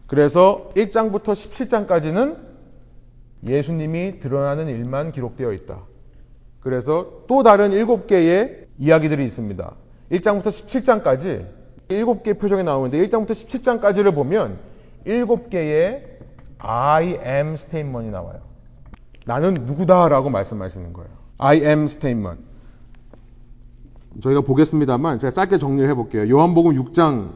[0.07, 2.39] 그래서 1장부터 17장까지는
[3.47, 5.83] 예수님이 드러나는 일만 기록되어 있다.
[6.61, 9.75] 그래서 또 다른 7개의 이야기들이 있습니다.
[10.11, 11.47] 1장부터 17장까지
[11.89, 14.59] 7개의 표정이 나오는데 1장부터 17장까지를 보면
[15.07, 16.03] 7개의
[16.59, 18.41] I am 스테인먼이 나와요.
[19.29, 21.11] 나는 누구다라고 말씀하시는 거예요.
[21.37, 22.43] I am statement.
[24.23, 26.31] 저희가 보겠습니다만 제가 짧게 정리를 해볼게요.
[26.31, 27.33] 요한복음 6장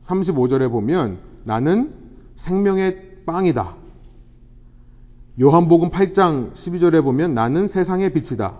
[0.00, 1.94] 35절에 보면 나는
[2.34, 3.76] 생명의 빵이다.
[5.40, 8.56] 요한복음 8장 12절에 보면 나는 세상의 빛이다.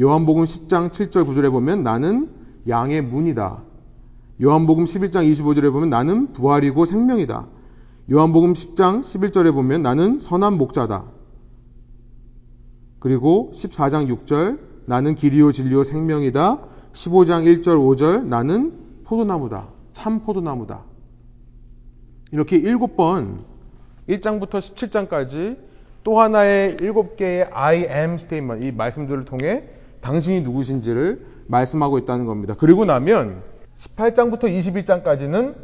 [0.00, 2.30] 요한복음 10장 7절 9절에 보면 나는
[2.68, 3.64] 양의 문이다.
[4.40, 7.46] 요한복음 11장 25절에 보면 나는 부활이고 생명이다.
[8.12, 11.21] 요한복음 10장 11절에 보면 나는 선한 목자다.
[13.02, 16.58] 그리고 14장 6절 나는 길이요 진리요 생명이다.
[16.92, 19.66] 15장 1절 5절 나는 포도나무다.
[19.92, 20.82] 참 포도나무다.
[22.30, 23.38] 이렇게 7번
[24.08, 25.58] 1장부터 17장까지
[26.04, 29.64] 또 하나의 일곱 개의 I am statement, 이 말씀들을 통해
[30.00, 32.54] 당신이 누구신지를 말씀하고 있다는 겁니다.
[32.56, 33.42] 그리고 나면
[33.78, 35.56] 18장부터 21장까지는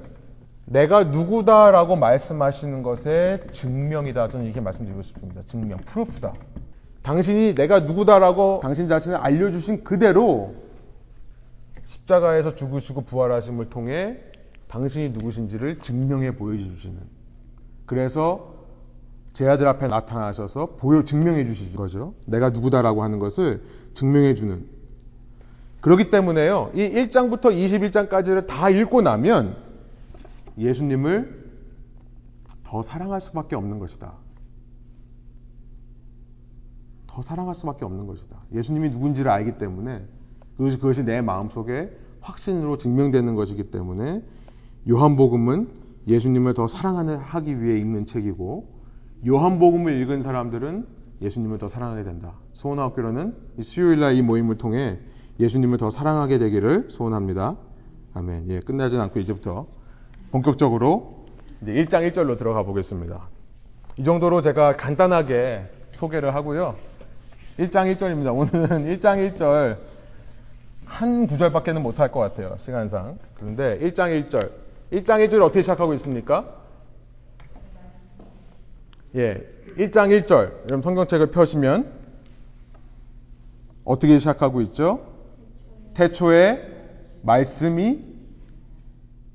[0.65, 4.29] 내가 누구다라고 말씀하시는 것의 증명이다.
[4.29, 5.43] 저는 이렇게 말씀드리고 싶습니다.
[5.47, 6.33] 증명, 프루프다.
[7.03, 10.55] 당신이 내가 누구다라고 당신 자신을 알려주신 그대로
[11.85, 14.19] 십자가에서 죽으시고 부활하심을 통해
[14.69, 16.99] 당신이 누구신지를 증명해 보여주시는.
[17.87, 18.55] 그래서
[19.33, 22.15] 제 아들 앞에 나타나셔서 보여 증명해 주시는 거죠.
[22.27, 23.63] 내가 누구다라고 하는 것을
[23.95, 24.67] 증명해 주는.
[25.81, 26.73] 그렇기 때문에요.
[26.75, 29.57] 이 1장부터 21장까지를 다 읽고 나면
[30.59, 31.49] 예수님을
[32.65, 34.13] 더 사랑할 수밖에 없는 것이다.
[37.19, 38.37] 더 사랑할 수밖에 없는 것이다.
[38.55, 40.05] 예수님이 누군지를 알기 때문에
[40.57, 44.23] 그것이, 내 마음속에 확신으로 증명되는 것이기 때문에
[44.89, 45.69] 요한복음은
[46.07, 48.69] 예수님을 더 사랑하기 위해 읽는 책이고
[49.27, 50.87] 요한복음을 읽은 사람들은
[51.21, 52.35] 예수님을 더 사랑하게 된다.
[52.53, 55.01] 소원학교로는 수요일 날 이 모임을 통해
[55.41, 57.57] 예수님을 더 사랑하게 되기를 소원합니다.
[58.15, 58.49] 아멘.
[58.51, 59.67] 예, 끝나진 않고 이제부터
[60.31, 61.27] 본격적으로
[61.63, 63.29] 이제 1장 1절로 들어가 보겠습니다.
[63.97, 66.77] 이 정도로 제가 간단하게 소개를 하고요.
[67.59, 68.37] 1장 1절입니다.
[68.37, 69.79] 오늘은 1장 1절
[70.85, 72.57] 한 구절밖에는 못할 것 같아요.
[72.59, 73.19] 시간상.
[73.35, 74.53] 그런데 1장 1절.
[74.93, 76.55] 1장 1절 어떻게 시작하고 있습니까?
[79.17, 79.45] 예.
[79.77, 80.53] 1장 1절.
[80.71, 81.93] 여러분 성경책을 펴시면
[83.85, 85.05] 어떻게 시작하고 있죠?
[85.95, 86.61] 태초에
[87.23, 88.05] 말씀이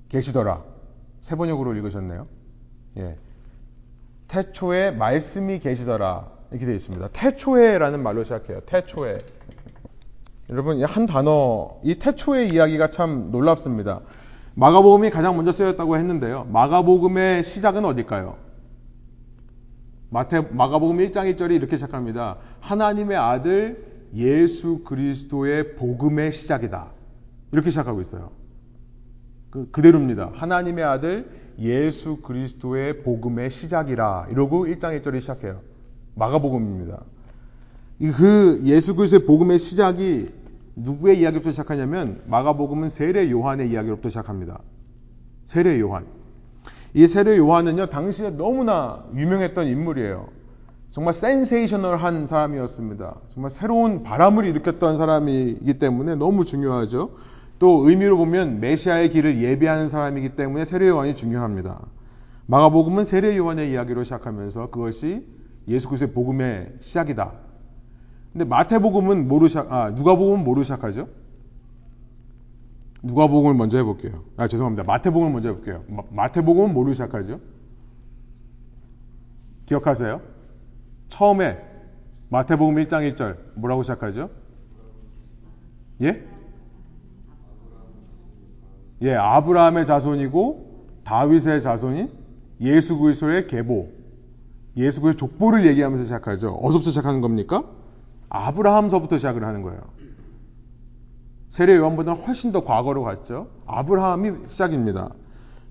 [0.07, 0.63] 계시더라.
[1.19, 2.27] 세 번역으로 읽으셨네요.
[2.97, 3.17] 예.
[4.29, 6.32] 태초에 말씀이 계시더라.
[6.53, 7.09] 이렇게 되어 있습니다.
[7.09, 8.59] 태초에라는 말로 시작해요.
[8.67, 9.17] 태초에.
[10.51, 14.01] 여러분, 한 단어, 이 태초의 이야기가 참 놀랍습니다.
[14.53, 16.47] 마가복음이 가장 먼저 쓰였다고 했는데요.
[16.51, 18.37] 마가복음의 시작은 어딜까요?
[20.11, 22.37] 마태, 마가복음 1장 1절이 이렇게 시작합니다.
[22.59, 26.91] 하나님의 아들 예수 그리스도의 복음의 시작이다.
[27.51, 28.29] 이렇게 시작하고 있어요.
[29.49, 30.29] 그, 그대로입니다.
[30.35, 34.27] 하나님의 아들 예수 그리스도의 복음의 시작이라.
[34.29, 35.72] 이러고 1장 1절이 시작해요.
[36.15, 37.03] 마가복음입니다.
[38.17, 40.29] 그 예수 그리스도의 복음의 시작이
[40.75, 44.59] 누구의 이야기부터 시작하냐면 마가복음은 세례 요한의 이야기로부터 시작합니다.
[45.45, 46.05] 세례 요한.
[46.93, 50.27] 이 세례 요한은요 당시에 너무나 유명했던 인물이에요.
[50.91, 53.15] 정말 센세이셔널한 사람이었습니다.
[53.29, 57.11] 정말 새로운 바람을 일으켰던 사람이기 때문에 너무 중요하죠.
[57.57, 61.79] 또 의미로 보면 메시아의 길을 예비하는 사람이기 때문에 세례 요한이 중요합니다.
[62.45, 65.25] 마가복음은 세례 요한의 이야기로 시작하면서 그것이
[65.67, 67.31] 예수 그리스도의 복음의 시작이다.
[68.31, 71.07] 근데 마태복음은 뭐로 시작, 아, 누가복음은 뭐로 시작하죠?
[73.03, 74.23] 누가복음을 먼저 해볼게요.
[74.37, 74.83] 아, 죄송합니다.
[74.83, 75.83] 마태복음을 먼저 해볼게요.
[76.09, 77.39] 마, 태복음은 뭐로 시작하죠?
[79.65, 80.21] 기억하세요?
[81.09, 81.63] 처음에
[82.29, 84.29] 마태복음 1장 1절 뭐라고 시작하죠?
[86.01, 86.23] 예?
[89.01, 92.09] 예, 아브라함의 자손이고 다윗의 자손인
[92.61, 94.02] 예수 그리스도의 계보.
[94.77, 96.53] 예수 그리스도 족보를 얘기하면서 시작하죠.
[96.53, 97.63] 어디서부터 시작하는 겁니까?
[98.29, 99.79] 아브라함서부터 시작을 하는 거예요.
[101.49, 103.47] 세례 요한보다 훨씬 더 과거로 갔죠.
[103.67, 105.09] 아브라함이 시작입니다.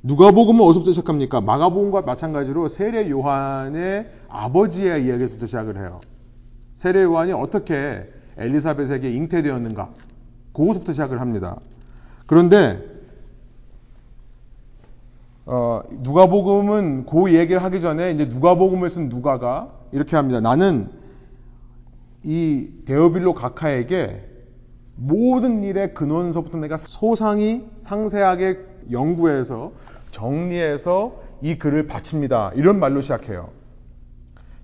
[0.05, 1.41] 누가복음은 어디서부터 시작합니까?
[1.41, 6.01] 마가복음과 마찬가지로 세례 요한의 아버지의 이야기에서부터 시작을 해요.
[6.75, 9.91] 세례 요한이 어떻게 엘리사벳에게 잉태되었는가?
[10.53, 11.57] 그것부터 시작을 합니다.
[12.27, 12.92] 그런데
[15.45, 20.41] 어, 누가복음은 그 얘기를 하기 전에 이제 누가복음을 쓴 누가가 이렇게 합니다.
[20.41, 20.91] 나는
[22.23, 24.29] 이 데오빌로 가카에게
[24.95, 28.59] 모든 일의 근원서부터 내가 소상히 상세하게
[28.91, 29.73] 연구해서
[30.11, 32.53] 정리해서 이 글을 바칩니다.
[32.55, 33.51] 이런 말로 시작해요.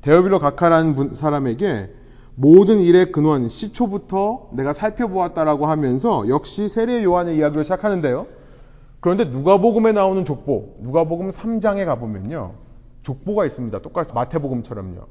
[0.03, 1.91] 데오빌로 가카라는 사람에게
[2.37, 8.38] 모든 일의 근원, 시초부터 내가 살펴보았다라고 하면서 역시 세례 요한의 이야기를 시작하는데요.
[9.01, 12.55] 그런데 누가복음에 나오는 족보, 누가복음 3장에 가보면요.
[13.03, 13.81] 족보가 있습니다.
[13.81, 15.07] 똑같이 마태복음처럼요.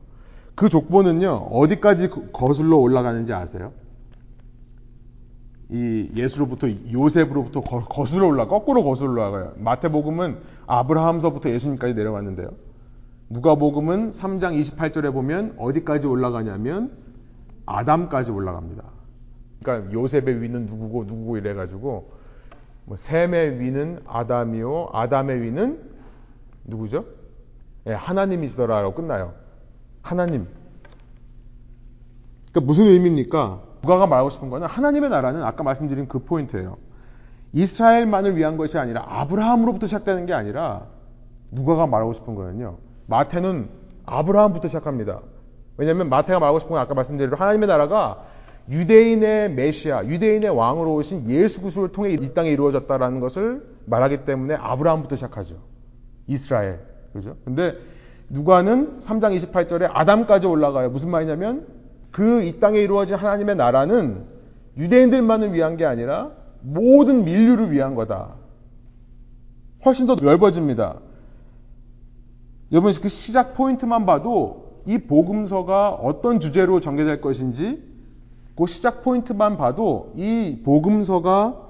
[0.55, 3.71] 그 족보는요, 어디까지 거슬러 올라가는지 아세요?
[5.69, 9.53] 이 예수로부터 요셉으로부터 거, 슬러 올라 거꾸로 거슬러 올라가요.
[9.57, 12.49] 마태복음은 아브라함서부터 예수님까지 내려왔는데요.
[13.29, 16.91] 누가복음은 3장 28절에 보면 어디까지 올라가냐면
[17.65, 18.83] 아담까지 올라갑니다.
[19.61, 22.16] 그러니까 요셉의 위는 누구고 누구고 이래 가지고
[22.87, 25.77] 뭐 셈의 위는 아담이요 아담의 위는
[26.63, 27.03] 누구죠?
[27.83, 29.33] 네, 하나님이시더라라고 끝나요.
[30.01, 30.47] 하나님.
[32.49, 33.61] 그러니까 무슨 의미입니까?
[33.81, 36.77] 누가가 말하고 싶은 거는 하나님의 나라는 아까 말씀드린 그 포인트예요.
[37.51, 40.85] 이스라엘만을 위한 것이 아니라 아브라함으로부터 시작되는 게 아니라
[41.51, 42.77] 누가가 말하고 싶은 거는요.
[43.07, 43.69] 마태는
[44.05, 45.19] 아브라함부터 시작합니다.
[45.75, 48.23] 왜냐하면 마태가 말하고 싶은 건 아까 말씀드린 하나님의 나라가
[48.69, 55.15] 유대인의 메시아, 유대인의 왕으로 오신 예수 그리스도를 통해 이 땅에 이루어졌다라는 것을 말하기 때문에 아브라함부터
[55.15, 55.55] 시작하죠.
[56.27, 56.79] 이스라엘.
[57.13, 57.37] 그죠?
[57.45, 57.75] 근데
[58.29, 60.89] 누가는 3장 28절에 아담까지 올라가요.
[60.89, 61.65] 무슨 말이냐면
[62.11, 64.25] 그 이 땅에 이루어진 하나님의 나라는
[64.77, 68.35] 유대인들만을 위한 게 아니라 모든 민류를 위한 거다.
[69.85, 70.99] 훨씬 더 넓어집니다.
[72.71, 77.81] 여러분 그 시작 포인트만 봐도 이 복음서가 어떤 주제로 전개될 것인지
[78.57, 81.63] 그 시작 포인트만 봐도 이 복음서가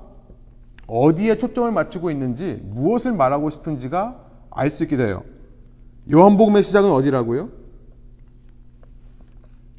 [0.88, 5.24] 어디에 초점을 맞추고 있는지 무엇을 말하고 싶은지가 알 수 있게 돼요.
[6.12, 7.50] 요한복음의 시작은 어디라고요?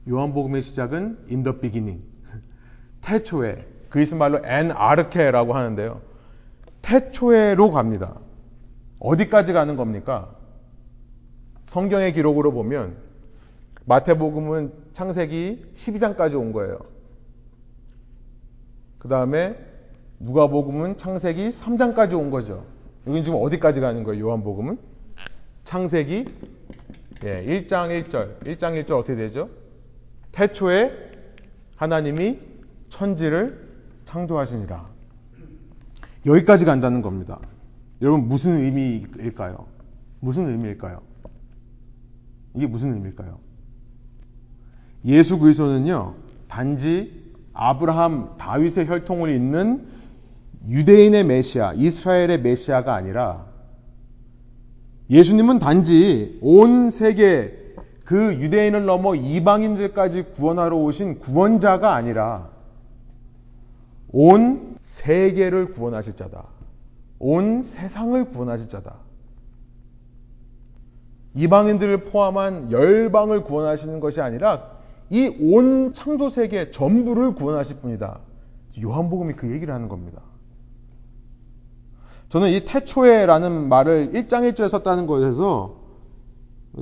[0.09, 2.05] 요한복음의 시작은 in the beginning.
[3.01, 6.03] 태초에 그리스 말로 엔 아르케라고 하는데요.
[6.83, 8.19] 태초에로 갑니다.
[8.99, 10.35] 어디까지 가는 겁니까?
[11.65, 12.97] 성경의 기록으로 보면
[13.87, 16.98] 마태복음은 창세기 12장까지 온 거예요.
[18.99, 19.57] 그 다음에
[20.21, 22.65] 누가복음은 창세기 3장까지 온 거죠.
[23.07, 24.27] 여긴 지금 어디까지 가는 거예요?
[24.27, 24.79] 요한복음은
[25.65, 26.25] 창세기
[27.25, 28.41] 예, 1장 1절.
[28.45, 29.51] 1장 1절 어떻게 되죠?
[30.33, 30.93] 태초에
[31.77, 32.39] 하나님이
[32.89, 33.69] 천지를
[34.05, 34.87] 창조하시니라.
[36.27, 37.41] 여기까지 간다는 겁니다.
[38.03, 39.67] 여러분 무슨 의미일까요?
[40.21, 41.01] 무슨 의미일까요?
[42.55, 43.39] 이게 무슨 의미일까요?
[45.05, 46.15] 예수 그리스도는요.
[46.49, 47.28] 단지
[47.61, 49.85] 아브라함, 다윗의 혈통을 잇는
[50.69, 53.47] 유대인의 메시아, 이스라엘의 메시아가 아니라
[55.11, 57.59] 예수님은 단지 온 세계
[58.05, 62.49] 그 유대인을 넘어 이방인들까지 구원하러 오신 구원자가 아니라
[64.13, 66.45] 온 세계를 구원하실 자다.
[67.19, 68.95] 온 세상을 구원하실 자다.
[71.35, 74.78] 이방인들을 포함한 열방을 구원하시는 것이 아니라
[75.11, 78.21] 이 온 창조 세계 전부를 구원하실 분이다.
[78.83, 80.23] 요한복음이 그 얘기를 하는 겁니다.
[82.29, 85.79] 저는 이 태초에라는 말을 1장 1절에 썼다는 것에서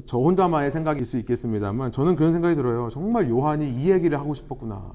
[0.07, 2.91] 저 혼자만의 생각일 수 있겠습니다만 저는 그런 생각이 들어요.
[2.91, 4.93] 정말 요한이 이 얘기를 하고 싶었구나.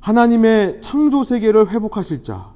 [0.00, 2.54] 하나님의 창조 세계를 회복하실 자.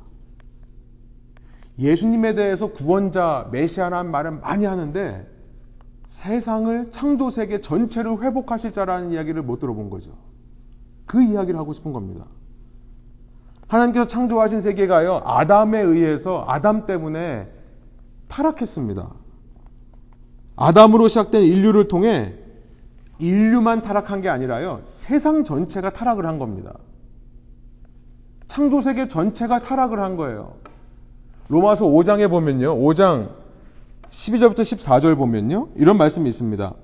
[1.80, 5.26] 예수님에 대해서 구원자, 메시아라는 말을 많이 하는데
[6.10, 10.10] 세상을 창조 세계 전체를 회복하실 자라는 이야기를 못 들어본 거죠.
[11.06, 12.26] 그 이야기를 하고 싶은 겁니다.
[13.68, 17.48] 하나님께서 창조하신 세계가요, 아담에 의해서, 아담 때문에
[18.26, 19.08] 타락했습니다.
[20.56, 22.34] 아담으로 시작된 인류를 통해
[23.20, 26.74] 인류만 타락한 게 아니라요, 세상 전체가 타락을 한 겁니다.
[28.48, 30.56] 창조 세계 전체가 타락을 한 거예요.
[31.46, 33.39] 로마서 5장에 보면요, 5장
[34.10, 36.74] 12절부터 14절 보면요, 이런 말씀이 있습니다.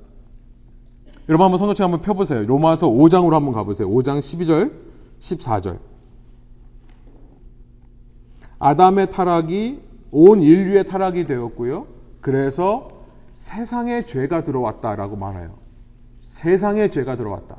[1.28, 2.44] 여러분 한번 성경책 한번 펴보세요.
[2.44, 3.88] 로마서 5장으로 한번 가보세요.
[3.88, 4.72] 5장 12절,
[5.18, 5.78] 14절.
[8.58, 9.80] 아담의 타락이
[10.12, 11.86] 온 인류의 타락이 되었고요.
[12.20, 12.88] 그래서
[13.34, 15.58] 세상에 죄가 들어왔다라고 말해요.
[16.20, 17.56] 세상에 죄가 들어왔다.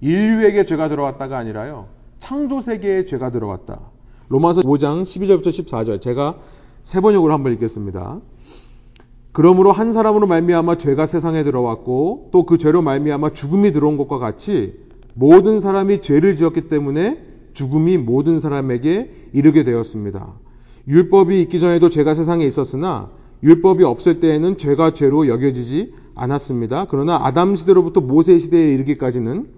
[0.00, 1.88] 인류에게 죄가 들어왔다가 아니라요.
[2.18, 3.80] 창조 세계에 죄가 들어왔다.
[4.28, 6.00] 로마서 5장 12절부터 14절.
[6.00, 6.38] 제가
[6.82, 8.20] 세 번역으로 한번 읽겠습니다.
[9.34, 14.74] 그러므로 한 사람으로 말미암아 죄가 세상에 들어왔고 또 그 죄로 말미암아 죽음이 들어온 것과 같이
[15.12, 17.18] 모든 사람이 죄를 지었기 때문에
[17.52, 20.34] 죽음이 모든 사람에게 이르게 되었습니다.
[20.86, 23.10] 율법이 있기 전에도 죄가 세상에 있었으나
[23.42, 26.86] 율법이 없을 때에는 죄가 죄로 여겨지지 않았습니다.
[26.88, 29.48] 그러나 아담 시대로부터 모세 시대에 이르기까지는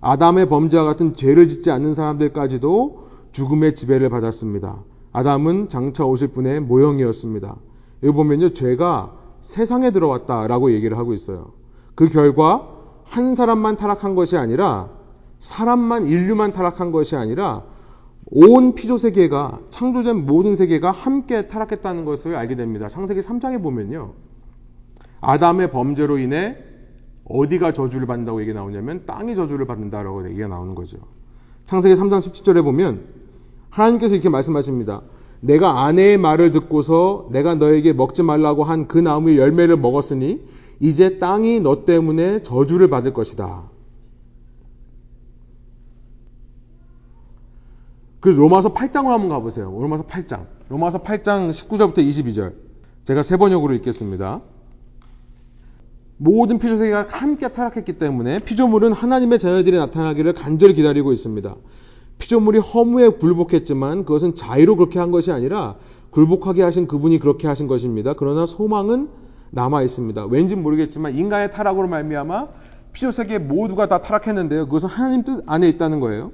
[0.00, 4.82] 아담의 범죄와 같은 죄를 짓지 않는 사람들까지도 죽음의 지배를 받았습니다.
[5.12, 7.56] 아담은 장차 오실 분의 모형이었습니다.
[8.02, 9.19] 여기 보면요, 죄가
[9.50, 11.52] 세상에 들어왔다라고 얘기를 하고 있어요.
[11.96, 12.68] 그 결과
[13.04, 14.90] 한 사람만 타락한 것이 아니라
[15.40, 17.64] 사람만 인류만 타락한 것이 아니라
[18.26, 22.88] 온 피조 세계가 창조된 모든 세계가 함께 타락했다는 것을 알게 됩니다.
[22.88, 24.12] 창세기 3장에 보면요.
[25.20, 26.56] 아담의 범죄로 인해
[27.24, 30.98] 어디가 저주를 받는다고 얘기 나오냐면 땅이 저주를 받는다라고 얘기가 나오는 거죠.
[31.66, 33.04] 창세기 3장 17절에 보면
[33.70, 35.02] 하나님께서 이렇게 말씀하십니다.
[35.40, 40.40] 내가 아내의 말을 듣고서 내가 너에게 먹지 말라고 한 그 나무의 열매를 먹었으니
[40.80, 43.64] 이제 땅이 너 때문에 저주를 받을 것이다.
[48.20, 49.70] 그래서 로마서 8장으로 한번 가보세요.
[49.70, 50.46] 로마서 8장.
[50.68, 52.52] 로마서 8장 19절부터 22절.
[53.04, 54.42] 제가 세 번역으로 읽겠습니다.
[56.18, 61.56] 모든 피조세계가 함께 타락했기 때문에 피조물은 하나님의 자녀들이 나타나기를 간절히 기다리고 있습니다.
[62.20, 65.74] 피조물이 허무에 굴복했지만 그것은 자의로 그렇게 한 것이 아니라
[66.10, 68.14] 굴복하게 하신 그분이 그렇게 하신 것입니다.
[68.16, 69.08] 그러나 소망은
[69.50, 70.26] 남아 있습니다.
[70.26, 72.48] 왠지 모르겠지만 인간의 타락으로 말미암아
[72.92, 74.66] 피조 세계 모두가 다 타락했는데요.
[74.66, 76.30] 그것은 하나님 뜻 안에 있다는 거예요.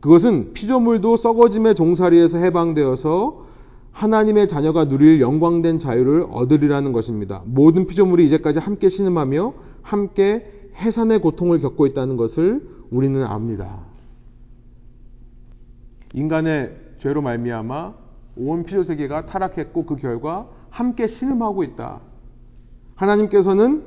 [0.00, 3.46] 그것은 피조물도 썩어짐의 종살이에서 해방되어서
[3.92, 7.42] 하나님의 자녀가 누릴 영광된 자유를 얻으리라는 것입니다.
[7.46, 12.60] 모든 피조물이 이제까지 함께 신음하며 함께 해산의 고통을 겪고 있다는 것을
[12.90, 13.95] 우리는 압니다.
[16.14, 17.94] 인간의 죄로 말미암아
[18.36, 22.00] 온 피조 세계가 타락했고 그 결과 함께 신음하고 있다.
[22.94, 23.84] 하나님께서는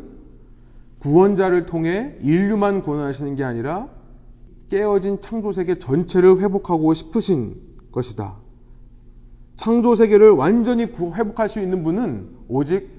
[1.00, 3.88] 구원자를 통해 인류만 구원하시는 게 아니라
[4.70, 7.56] 깨어진 창조 세계 전체를 회복하고 싶으신
[7.92, 8.36] 것이다.
[9.56, 12.90] 창조 세계를 완전히 회복할 수 있는 분은 오직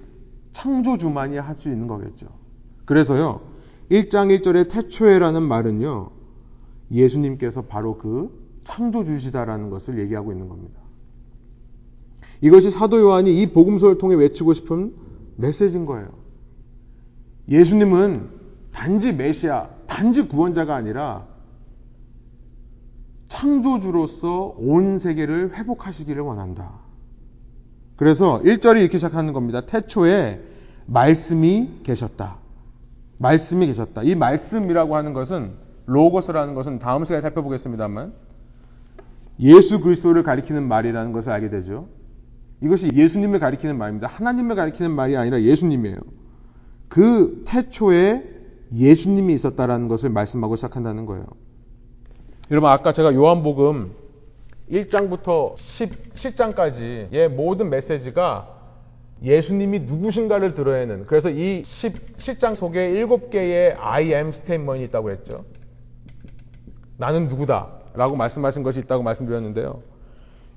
[0.52, 2.26] 창조주만이 할 수 있는 거겠죠.
[2.84, 3.40] 그래서요,
[3.90, 6.10] 1장 1절의 태초에라는 말은요,
[6.90, 8.39] 예수님께서 바로 그
[8.70, 10.80] 창조주시다라는 것을 얘기하고 있는 겁니다.
[12.40, 14.94] 이것이 사도 요한이 이 복음서를 통해 외치고 싶은
[15.36, 16.08] 메시지인 거예요.
[17.48, 18.28] 예수님은
[18.72, 21.26] 단지 메시아, 단지 구원자가 아니라
[23.28, 26.72] 창조주로서 온 세계를 회복하시기를 원한다.
[27.96, 29.66] 그래서 1절이 이렇게 시작하는 겁니다.
[29.66, 30.40] 태초에
[30.86, 32.38] 말씀이 계셨다.
[33.18, 34.02] 말씀이 계셨다.
[34.02, 35.52] 이 말씀이라고 하는 것은
[35.86, 38.29] 로고스라는 것은 다음 시간에 살펴보겠습니다만
[39.40, 41.88] 예수 그리스도를 가리키는 말이라는 것을 알게 되죠.
[42.62, 44.06] 이것이 예수님을 가리키는 말입니다.
[44.06, 45.96] 하나님을 가리키는 말이 아니라 예수님이에요.
[46.88, 48.22] 그 태초에
[48.72, 51.24] 예수님이 있었다라는 것을 말씀하고 시작한다는 거예요.
[52.50, 53.92] 여러분 아까 제가 요한복음
[54.70, 58.60] 1장부터 17장까지의 모든 메시지가
[59.22, 65.44] 예수님이 누구신가를 드러내는 그래서 이 17장 속에 7개의 I am statement이 있다고 했죠.
[66.96, 69.80] 나는 누구다 라고 말씀하신 것이 있다고 말씀드렸는데요.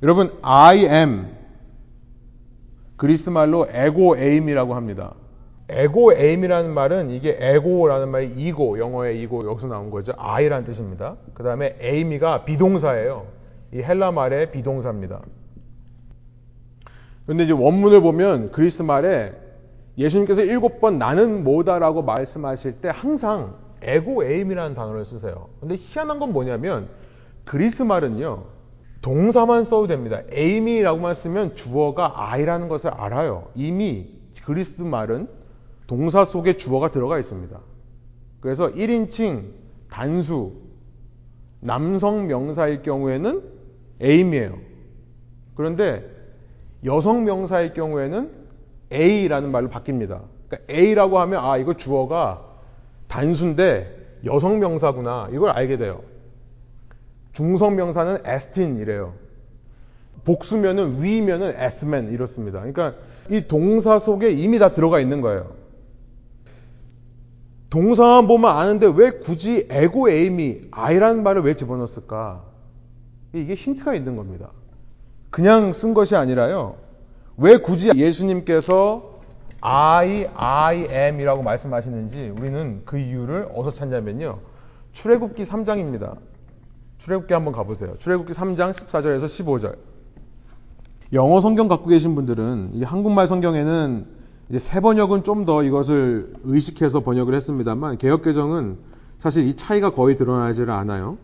[0.02, 1.28] 여러분 I am
[2.96, 5.16] 그리스 말로 ἐγώ εἰμι라고 합니다.
[5.70, 10.14] ἐγώ εἰμι라는 말은 이게 ἐγώ라는 말이 ego 영어의 ego 여기서 나온 거죠.
[10.18, 11.16] I라는 뜻입니다.
[11.34, 13.26] 그 다음에 εἰμι가 be동사예요.
[13.74, 15.22] 이 헬라 말의 be동사입니다.
[17.26, 19.34] 그런데 이제 원문을 보면 그리스 말에
[19.98, 25.50] 예수님께서 일곱 번 나는 뭐다라고 말씀하실 때 항상 ἐγώ εἰμι라는 단어를 쓰세요.
[25.60, 26.88] 근데 희한한 건 뭐냐면
[27.46, 28.46] 그리스 말은요.
[29.02, 30.22] 동사만 써도 됩니다.
[30.32, 33.50] εἰμι라고만 쓰면 주어가 I라는 것을 알아요.
[33.54, 34.08] 이미
[34.46, 35.28] 그리스 말은
[35.88, 37.60] 동사 속에 주어가 들어가 있습니다.
[38.40, 39.44] 그래서 1인칭
[39.90, 40.54] 단수
[41.60, 43.42] 남성 명사일 경우에는
[44.02, 44.58] 에임이에요.
[45.56, 46.10] 그런데
[46.86, 48.32] 여성 명사일 경우에는
[48.92, 50.22] A라는 말로 바뀝니다.
[50.48, 52.46] 그러니까 A라고 하면 아 이거 주어가
[53.08, 56.02] 단수인데 여성 명사구나 이걸 알게 돼요.
[57.34, 59.14] 중성 명사는 에스틴이래요.
[60.24, 62.60] 복수면은 위면은 에스맨 이렇습니다.
[62.60, 62.96] 그러니까
[63.30, 65.52] 이 동사 속에 이미 다 들어가 있는 거예요.
[67.70, 72.44] 동사만 보면 아는데 왜 굳이 에고 에임이 I라는 말을 왜 집어넣었을까?
[73.34, 74.50] 이게 힌트가 있는 겁니다.
[75.32, 76.76] 그냥 쓴 것이 아니라요.
[77.36, 79.22] 왜 굳이 예수님께서
[79.60, 84.38] I, I am 이라고 말씀하시는지 우리는 그 이유를 어디서 찾냐면요.
[84.92, 86.18] 출애굽기 3장입니다.
[87.04, 87.96] 출애굽기 한번 가보세요.
[87.98, 89.76] 출애굽기 3장 14절에서 15절.
[91.12, 94.06] 영어 성경 갖고 계신 분들은 이 한국말 성경에는
[94.48, 98.78] 이제 세 번역은 좀 더 이것을 의식해서 번역을 했습니다만 개혁 개정은
[99.20, 101.18] 사실 이 차이가 거의 드러나지를 않아요.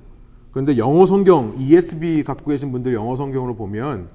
[0.51, 4.09] 그런데 영어 성경 ESV 갖고 계신 분들 영어 성경으로 보면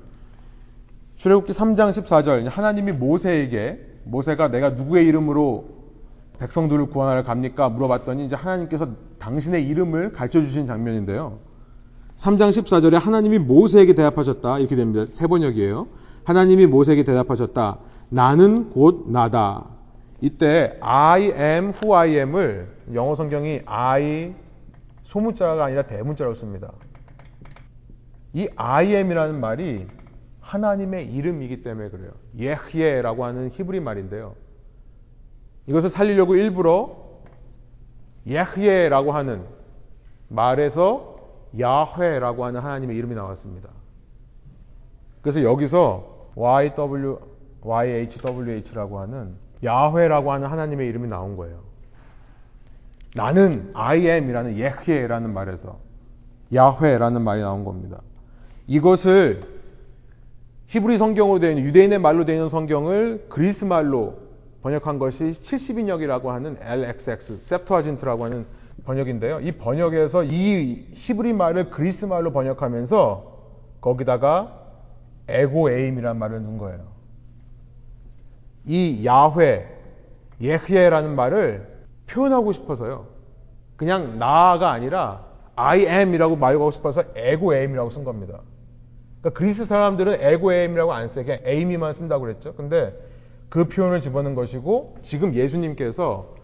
[1.17, 5.71] 출애굽기 3장 14절 하나님이 모세에게 모세가 내가 누구의 이름으로
[6.41, 7.71] 백성들을 구원하러 갑니까?
[7.71, 8.89] 물어봤더니 이제 하나님께서
[9.19, 11.54] 당신의 이름을 가르쳐 주신 장면인데요.
[12.17, 14.59] 3장 14절에 하나님이 모세에게 대답하셨다.
[14.59, 15.05] 이렇게 됩니다.
[15.07, 15.89] 세 번역이에요.
[16.25, 17.79] 하나님이 모세에게 대답하셨다.
[18.09, 19.67] 나는 곧 나다.
[20.21, 24.35] 이때 I am who I am을 영어 성경이 I
[25.03, 26.73] 소문자가 아니라 대문자로 씁니다.
[28.33, 29.87] 이 I am이라는 말이
[30.41, 32.11] 하나님의 이름이기 때문에 그래요.
[32.39, 34.35] 예흐예라고 하는 히브리 말인데요.
[35.67, 36.97] 이것을 살리려고 일부러
[38.27, 39.43] 예흐예라고 하는
[40.29, 41.14] 말에서
[41.59, 43.69] 야훼라고 하는 하나님의 이름이 나왔습니다.
[45.23, 47.19] 그래서 여기서 YW,
[47.63, 51.61] YHWH라고 하는 야훼라고 하는 하나님의 이름이 나온 거예요.
[53.15, 55.79] 나는 I am이라는 예흐예라는 말에서
[56.53, 58.01] 야훼라는 말이 나온 겁니다.
[58.67, 59.43] 이것을
[60.67, 64.19] 히브리 성경으로 되어 있는 유대인의 말로 되어 있는 성경을 그리스 말로
[64.63, 68.47] 번역한 것이 70인역이라고 하는 LXX, septuagint라고 하는
[68.85, 69.41] 번역인데요.
[69.41, 73.33] 이 번역에서 이 히브리 말을 그리스 말로 번역하면서
[73.81, 74.61] 거기다가
[75.29, 76.81] 에고 에임이라는 말을 넣은 거예요.
[78.67, 79.67] 이 야훼,
[80.41, 81.67] 예흐예라는 말을
[82.07, 83.07] 표현하고 싶어서요.
[83.77, 85.25] 그냥 나가 아니라
[85.57, 88.41] I am이라고 말하고 싶어서 에고 aim이라고 쓴 겁니다.
[89.21, 91.25] 그러니까 그리스 사람들은 에고 aim이라고 안 써요.
[91.25, 92.55] 그냥 aim이만 쓴다고 그랬죠.
[92.55, 92.95] 근데
[93.49, 96.35] 그 표현을 집어넣은 것이고 지금 예수님께서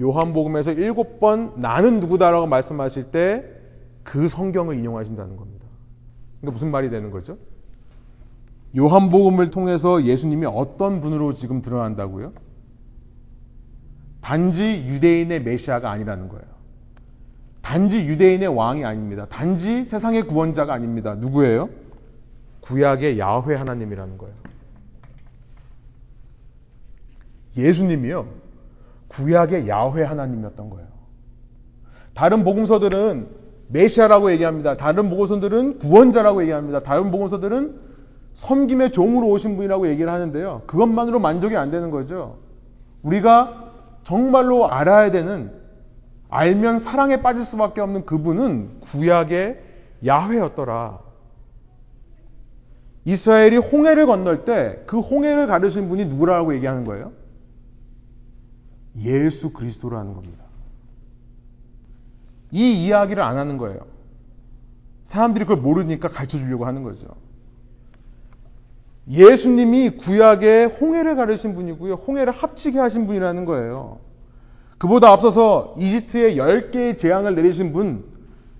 [0.00, 3.62] 요한복음에서 일곱 번 나는 누구다라고 말씀하실 때
[4.02, 5.66] 그 성경을 인용하신다는 겁니다.
[6.40, 7.38] 그러니까 무슨 말이 되는 거죠?
[8.76, 12.32] 요한복음을 통해서 예수님이 어떤 분으로 지금 드러난다고요?
[14.20, 16.44] 단지 유대인의 메시아가 아니라는 거예요.
[17.60, 19.26] 단지 유대인의 왕이 아닙니다.
[19.26, 21.14] 단지 세상의 구원자가 아닙니다.
[21.14, 21.68] 누구예요?
[22.60, 24.34] 구약의 야훼 하나님이라는 거예요.
[27.56, 28.41] 예수님이요.
[29.12, 30.86] 구약의 야훼 하나님이었던 거예요.
[32.14, 33.28] 다른 복음서들은
[33.68, 34.76] 메시아라고 얘기합니다.
[34.76, 36.80] 다른 복음서들은 구원자라고 얘기합니다.
[36.80, 37.92] 다른 복음서들은
[38.34, 40.62] 섬김의 종으로 오신 분이라고 얘기를 하는데요.
[40.66, 42.38] 그것만으로 만족이 안 되는 거죠.
[43.02, 43.72] 우리가
[44.04, 45.52] 정말로 알아야 되는
[46.28, 49.60] 알면 사랑에 빠질 수밖에 없는 그분은 구약의
[50.06, 50.98] 야훼였더라.
[53.04, 57.12] 이스라엘이 홍해를 건널 때 그 홍해를 가르신 분이 누구라고 얘기하는 거예요?
[58.98, 60.44] 예수 그리스도라는 겁니다.
[62.50, 63.80] 이 이야기를 안 하는 거예요.
[65.04, 67.06] 사람들이 그걸 모르니까 가르쳐 주려고 하는 거죠.
[69.08, 71.94] 예수님이 구약의 홍해를 가르신 분이고요.
[71.94, 73.98] 홍해를 합치게 하신 분이라는 거예요.
[74.78, 78.04] 그보다 앞서서 이집트에 10개의 재앙을 내리신 분,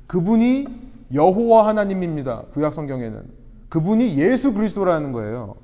[0.07, 0.67] 그분이
[1.13, 2.43] 여호와 하나님입니다.
[2.53, 3.23] 구약 성경에는.
[3.69, 5.57] 그분이 예수 그리스도라는 거예요.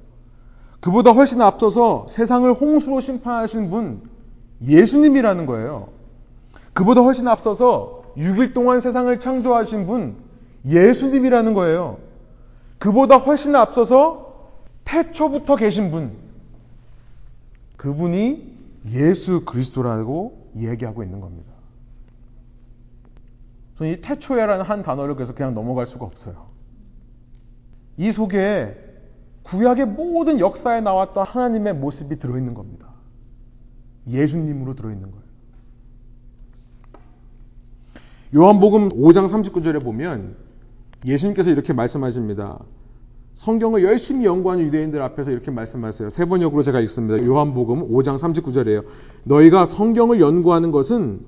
[0.81, 4.03] 그보다 훨씬 앞서서 세상을 홍수로 심판하신 분,
[4.63, 5.89] 예수님이라는 거예요.
[6.73, 10.17] 그보다 훨씬 앞서서 6일 동안 세상을 창조하신 분,
[10.67, 11.99] 예수님이라는 거예요.
[12.79, 14.51] 그보다 훨씬 앞서서
[14.85, 16.17] 태초부터 계신 분,
[17.77, 18.59] 그분이
[18.91, 21.53] 예수 그리스도라고 얘기하고 있는 겁니다.
[23.79, 26.49] 저는 이 태초에라는 한 단어를 그래서 그냥 넘어갈 수가 없어요.
[27.97, 28.77] 이 속에
[29.45, 32.88] 구약의 모든 역사에 나왔던 하나님의 모습이 들어있는 겁니다.
[34.09, 35.29] 예수님으로 들어있는 거예요.
[38.35, 40.37] 요한복음 5장 39절에 보면
[41.05, 42.59] 예수님께서 이렇게 말씀하십니다.
[43.35, 46.11] 성경을 열심히 연구하는 유대인들 앞에서 이렇게 말씀하세요.
[46.11, 47.25] 세 번역으로 제가 읽습니다.
[47.25, 48.85] 요한복음 5장 39절이에요.
[49.25, 51.21] 너희가 성경을 연구하는 것은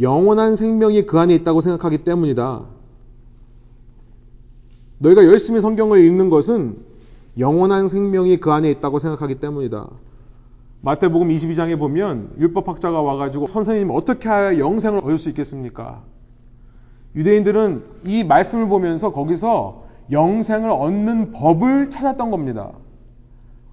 [0.00, 2.64] 영원한 생명이 그 안에 있다고 생각하기 때문이다.
[4.98, 6.78] 너희가 열심히 성경을 읽는 것은
[7.38, 9.88] 영원한 생명이 그 안에 있다고 생각하기 때문이다.
[10.80, 16.02] 마태복음 22장에 보면 율법학자가 와가지고 선생님 어떻게 해야 영생을 얻을 수 있겠습니까?
[17.16, 22.70] 유대인들은 이 말씀을 보면서 거기서 영생을 얻는 법을 찾았던 겁니다.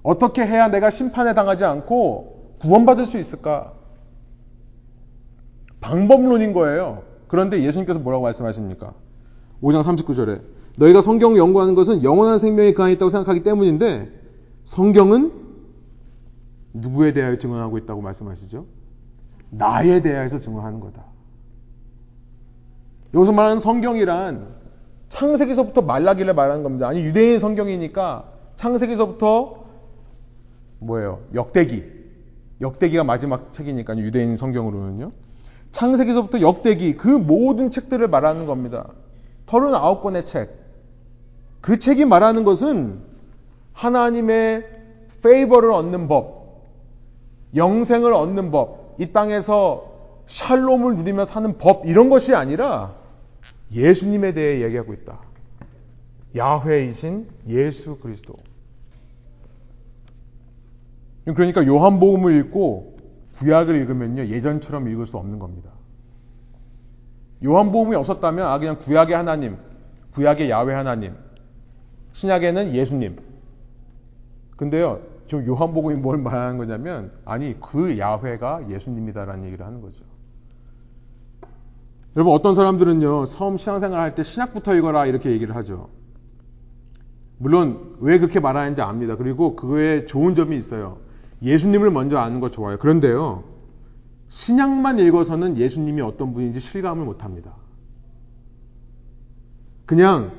[0.02, 3.74] 어떻게 해야 내가 심판에 당하지 않고 구원받을 수 있을까?
[5.80, 7.04] 방법론인 거예요.
[7.28, 8.94] 그런데 예수님께서 뭐라고 말씀하십니까?
[9.62, 10.42] 5장 39절에
[10.78, 14.12] 너희가 성경을 연구하는 것은 영원한 생명이 그 안에 있다고 생각하기 때문인데
[14.64, 15.45] 성경은
[16.76, 18.66] 누구에 대하여 증언하고 있다고 말씀하시죠?
[19.50, 21.04] 나에 대하여서 증언하는 거다.
[23.14, 24.48] 여기서 말하는 성경이란
[25.08, 26.88] 창세기서부터 말라기를 말하는 겁니다.
[26.88, 29.66] 아니 유대인 성경이니까 창세기서부터
[30.80, 31.22] 뭐예요?
[31.34, 31.96] 역대기.
[32.62, 35.12] 역대기가 마지막 책이니까 유대인 성경으로는요.
[35.72, 38.90] 창세기서부터 역대기 그 모든 책들을 말하는 겁니다.
[39.46, 40.50] 39권의 책.
[41.62, 43.00] 그 책이 말하는 것은
[43.74, 44.66] 하나님의
[45.24, 46.35] 페이버를 얻는 법,
[47.56, 49.94] 영생을 얻는 법, 이 땅에서
[50.28, 52.96] 샬롬을 누리며 사는 법 이런 것이 아니라
[53.72, 55.20] 예수님에 대해 얘기하고 있다.
[56.36, 58.36] 야훼이신 예수 그리스도.
[61.26, 62.98] 그러니까 요한복음을 읽고
[63.36, 65.72] 구약을 읽으면요 예전처럼 읽을 수 없는 겁니다.
[67.44, 69.58] 요한복음이 없었다면 아 그냥 구약의 하나님,
[70.14, 71.16] 구약의 야훼 하나님,
[72.14, 73.18] 신약에는 예수님.
[74.56, 80.04] 근데요 지금 요한복음이 뭘 말하는 거냐면 아니 그 야훼가 예수님이다라는 얘기를 하는 거죠.
[82.16, 85.90] 여러분 어떤 사람들은요 처음 신앙생활 할 때 신약부터 읽어라 이렇게 얘기를 하죠.
[87.38, 89.16] 물론 왜 그렇게 말하는지 압니다.
[89.18, 90.98] 그리고 그거에 좋은 점이 있어요.
[91.42, 92.78] 예수님을 먼저 아는 거 좋아요.
[92.78, 93.44] 그런데요
[94.30, 97.52] 신약만 읽어서는 예수님이 어떤 분인지 실감을 못합니다.
[99.86, 100.32] 그냥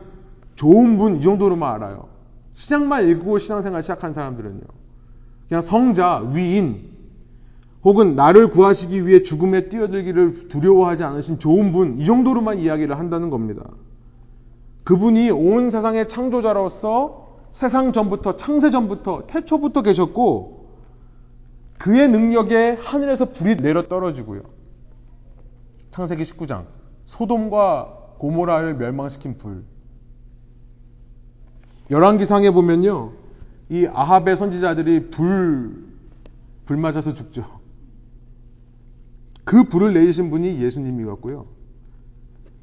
[0.55, 2.09] 좋은 분 이 정도로만 알아요.
[2.57, 4.62] 신약만 읽고 신앙생활 시작한 사람들은요.
[5.48, 6.90] 그냥 성자, 위인,
[7.84, 13.62] 혹은 나를 구하시기 위해 죽음에 뛰어들기를 두려워하지 않으신 좋은 분, 이 정도로만 이야기를 한다는 겁니다.
[14.84, 20.66] 그분이 온 세상의 창조자로서 세상 전부터, 창세 전부터, 태초부터 계셨고,
[21.78, 24.40] 그의 능력에 하늘에서 불이 내려 떨어지고요.
[25.90, 26.64] 창세기 19장
[27.04, 29.62] 소돔과 고모라를 멸망시킨 불.
[31.91, 33.12] 열왕기상에 보면요.
[33.68, 35.84] 이 아합의 선지자들이 불,
[36.64, 37.45] 불 맞아서 죽죠.
[39.45, 41.47] 그 불을 내리신 분이 예수님이었고요.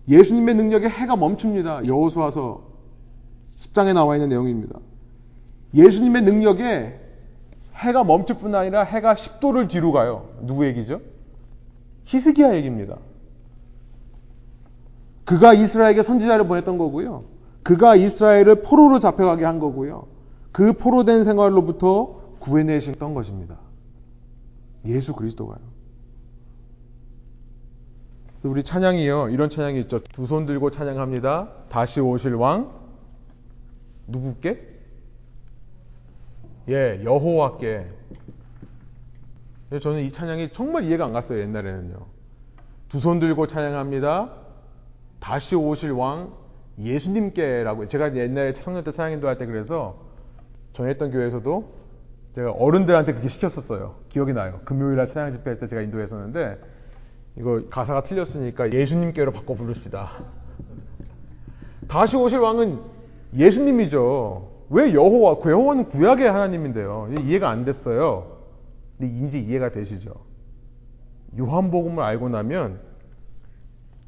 [0.10, 1.86] 예수님의 능력에 해가 멈춥니다.
[1.86, 2.64] 여호수아서
[3.58, 4.80] 10장에 나와 있는 내용입니다.
[5.74, 7.00] 예수님의 능력에
[7.76, 10.30] 해가 멈출 뿐 아니라 해가 10도를 뒤로 가요.
[10.42, 11.02] 누구 얘기죠?
[12.06, 12.98] 히스기야 얘기입니다.
[15.24, 17.24] 그가 이스라엘에게 선지자를 보냈던 거고요.
[17.64, 20.08] 그가 이스라엘을 포로로 잡혀가게 한 거고요.
[20.52, 23.58] 그 포로된 생활로부터 구해내셨던 것입니다.
[24.86, 25.60] 예수 그리스도가요.
[28.44, 29.30] 우리 찬양이요.
[29.30, 30.00] 이런 찬양이 있죠.
[30.04, 31.50] 두 손 들고 찬양합니다.
[31.70, 32.72] 다시 오실 왕
[34.08, 34.70] 누구께?
[36.70, 37.88] 예, 여호와께.
[39.82, 41.40] 저는 이 찬양이 정말 이해가 안 갔어요.
[41.40, 41.96] 옛날에는요.
[42.90, 44.34] 두 손 들고 찬양합니다.
[45.22, 46.34] 다시 오실 왕
[46.80, 49.98] 예수님께라고 제가 옛날에 청년 때 찬양인도 할 때 그래서
[50.74, 51.84] 전했던 교회에서도
[52.34, 53.96] 제가 어른들한테 그렇게 시켰었어요.
[54.10, 54.60] 기억이 나요.
[54.66, 56.60] 금요일날 찬양 집회할 때 제가 인도했었는데
[57.38, 60.12] 이거 가사가 틀렸으니까 예수님께로 바꿔 부릅시다.
[61.88, 62.80] 다시 오실 왕은
[63.36, 64.50] 예수님이죠.
[64.70, 65.40] 왜 여호와?
[65.40, 67.10] 그 여호와는 구약의 하나님인데요.
[67.22, 68.38] 이해가 안 됐어요.
[68.98, 70.14] 근데 이제 이해가 되시죠.
[71.38, 72.80] 요한복음을 알고 나면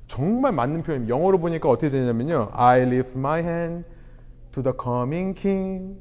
[0.07, 1.15] 정말 맞는 표현입니다.
[1.15, 2.49] 영어로 보니까 어떻게 되냐면요.
[2.53, 3.85] I lift my hand
[4.51, 5.97] to the coming king.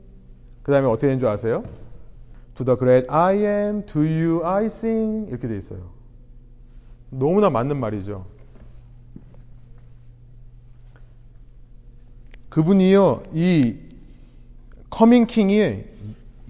[0.62, 1.64] 그 다음에 어떻게 되는 줄 아세요?
[2.54, 5.28] To the great I am, to you I sing.
[5.28, 5.90] 이렇게 돼 있어요.
[7.10, 8.26] 너무나 맞는 말이죠.
[12.50, 13.76] 그분이요, 이
[14.88, 15.84] coming king이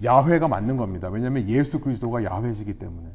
[0.03, 1.09] 야훼가 맞는 겁니다.
[1.09, 3.07] 왜냐하면 예수 그리스도가 야훼시기 때문에.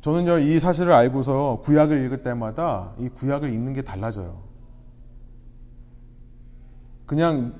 [0.00, 4.40] 저는요, 이 사실을 알고서 구약을 읽을 때마다 이 구약을 읽는 게 달라져요.
[7.06, 7.54] 그냥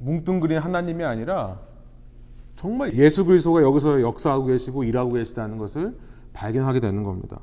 [0.00, 1.60] 뭉뚱그린 하나님이 아니라
[2.56, 5.96] 정말 예수 그리스도가 여기서 역사하고 계시고 일하고 계시다는 것을
[6.32, 7.40] 발견하게 되는 겁니다.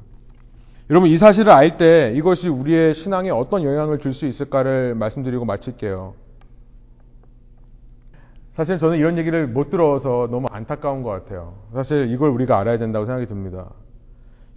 [0.89, 6.13] 여러분 이 사실을 알 때 이것이 우리의 신앙에 어떤 영향을 줄 수 있을까를 말씀드리고 마칠게요.
[8.51, 11.55] 사실 저는 이런 얘기를 못 들어서 너무 안타까운 것 같아요.
[11.73, 13.71] 사실 이걸 우리가 알아야 된다고 생각이 듭니다.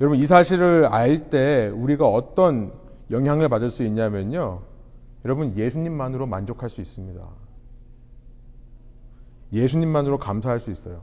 [0.00, 2.72] 여러분 이 사실을 알 때 우리가 어떤
[3.10, 4.62] 영향을 받을 수 있냐면요.
[5.24, 7.20] 여러분 예수님만으로 만족할 수 있습니다.
[9.52, 11.02] 예수님만으로 감사할 수 있어요.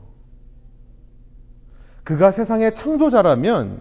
[2.04, 3.80] 그가 세상의 창조자라면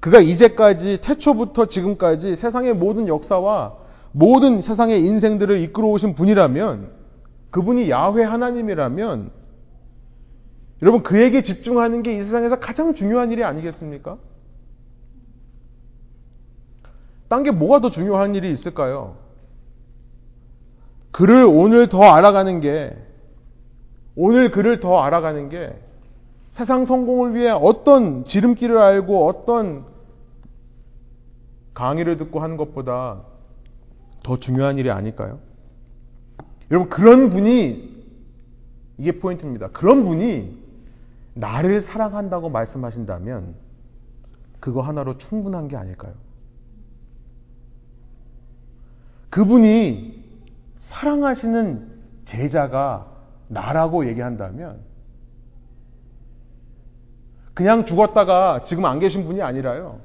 [0.00, 3.76] 그가 이제까지 태초부터 지금까지 세상의 모든 역사와
[4.12, 6.90] 모든 세상의 인생들을 이끌어 오신 분이라면
[7.50, 9.30] 그분이 야훼 하나님이라면
[10.82, 14.18] 여러분 그에게 집중하는 게 이 세상에서 가장 중요한 일이 아니겠습니까?
[17.28, 19.16] 딴 게 뭐가 더 중요한 일이 있을까요?
[21.12, 22.96] 그를 오늘 더 알아가는 게
[24.16, 25.72] 오늘 그를 더 알아가는 게
[26.50, 29.84] 세상 성공을 위해 어떤 지름길을 알고 어떤
[31.74, 33.22] 강의를 듣고 하는 것보다
[34.24, 35.38] 더 중요한 일이 아닐까요?
[36.70, 38.04] 여러분, 그런 분이,
[38.98, 39.68] 이게 포인트입니다.
[39.68, 40.59] 그런 분이
[41.34, 43.54] 나를 사랑한다고 말씀하신다면
[44.58, 46.12] 그거 하나로 충분한 게 아닐까요?
[49.30, 50.24] 그분이
[50.78, 51.88] 사랑하시는
[52.24, 53.06] 제자가
[53.48, 54.80] 나라고 얘기한다면
[57.54, 60.00] 그냥 죽었다가 지금 안 계신 분이 아니라요.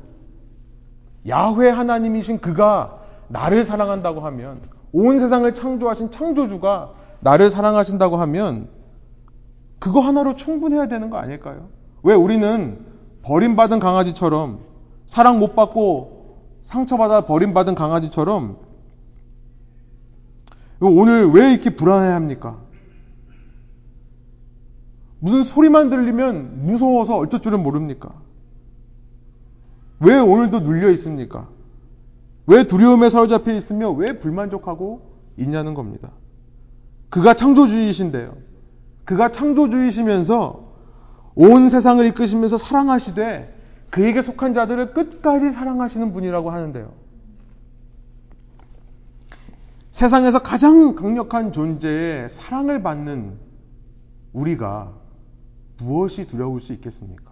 [1.27, 4.61] 야훼 하나님이신 그가 나를 사랑한다고 하면
[4.91, 8.69] 온 세상을 창조하신 창조주가 나를 사랑하신다고 하면
[9.85, 11.69] 그거 하나로 충분해야 되는 거 아닐까요?
[12.01, 12.83] 왜 우리는
[13.21, 14.61] 버림받은 강아지처럼
[15.05, 18.57] 사랑 못 받고 상처받아 버림받은 강아지처럼
[20.79, 22.57] 오늘 왜 이렇게 불안해 합니까?
[25.19, 28.11] 무슨 소리만 들리면 무서워서 어쩔 줄은 모릅니까?
[29.99, 31.47] 왜 오늘도 눌려 있습니까?
[32.47, 35.01] 왜 두려움에 사로잡혀 있으며 왜 불만족하고
[35.37, 36.09] 있냐는 겁니다.
[37.11, 38.44] 그가 창조주이신데요.
[39.05, 40.65] 그가 창조주이시면서
[41.35, 43.53] 온 세상을 이끄시면서 사랑하시되
[43.91, 46.91] 그에게 속한 자들을 끝까지 사랑하시는 분이라고 하는데요.
[49.91, 53.37] 세상에서 가장 강력한 존재의 사랑을 받는
[54.33, 54.91] 우리가
[55.77, 57.31] 무엇이 두려울 수 있겠습니까?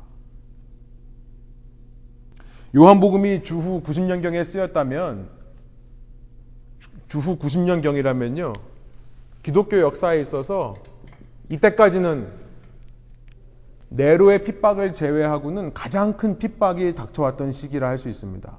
[2.76, 5.28] 요한복음이 주후 90년경에 쓰였다면
[7.08, 8.54] 주후 90년경이라면요.
[9.44, 10.76] 기독교 역사에 있어서
[11.54, 12.28] 이때까지는
[13.89, 18.51] 네로의 핍박을 제외하고는 가장 큰 핍박이 닥쳐왔던 시기라 할 수 있습니다.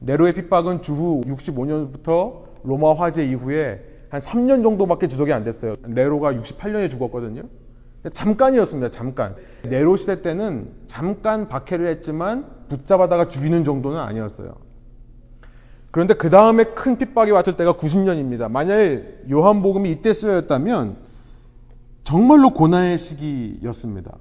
[0.00, 5.74] 네로의 핍박은 주후 65년부터 로마 화재 이후에 한 3년 정도밖에 지속이 안 됐어요.
[5.86, 7.42] 네로가 68년에 죽었거든요.
[8.12, 8.90] 잠깐이었습니다.
[8.90, 9.34] 잠깐.
[9.62, 14.54] 네로 시대 때는 잠깐 박해를 했지만 붙잡아다가 죽이는 정도는 아니었어요.
[15.90, 18.50] 그런데 그 다음에 큰 핍박이 왔을 때가 90년입니다.
[18.50, 18.76] 만약
[19.30, 21.03] 요한복음이 이때 쓰여졌다면
[22.04, 24.18] 정말로 고난의 시기였습니다.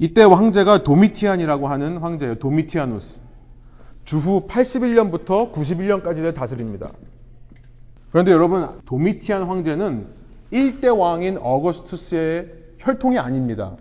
[0.00, 2.34] 이때 황제가 도미티안이라고 하는 황제예요.
[2.36, 3.20] 도미티아누스.
[4.04, 6.92] 주후 81년부터 91년까지를 다스립니다.
[8.10, 10.08] 그런데 여러분, 도미티안 황제는
[10.52, 13.76] 1대 왕인 어거스투스의 혈통이 아닙니다.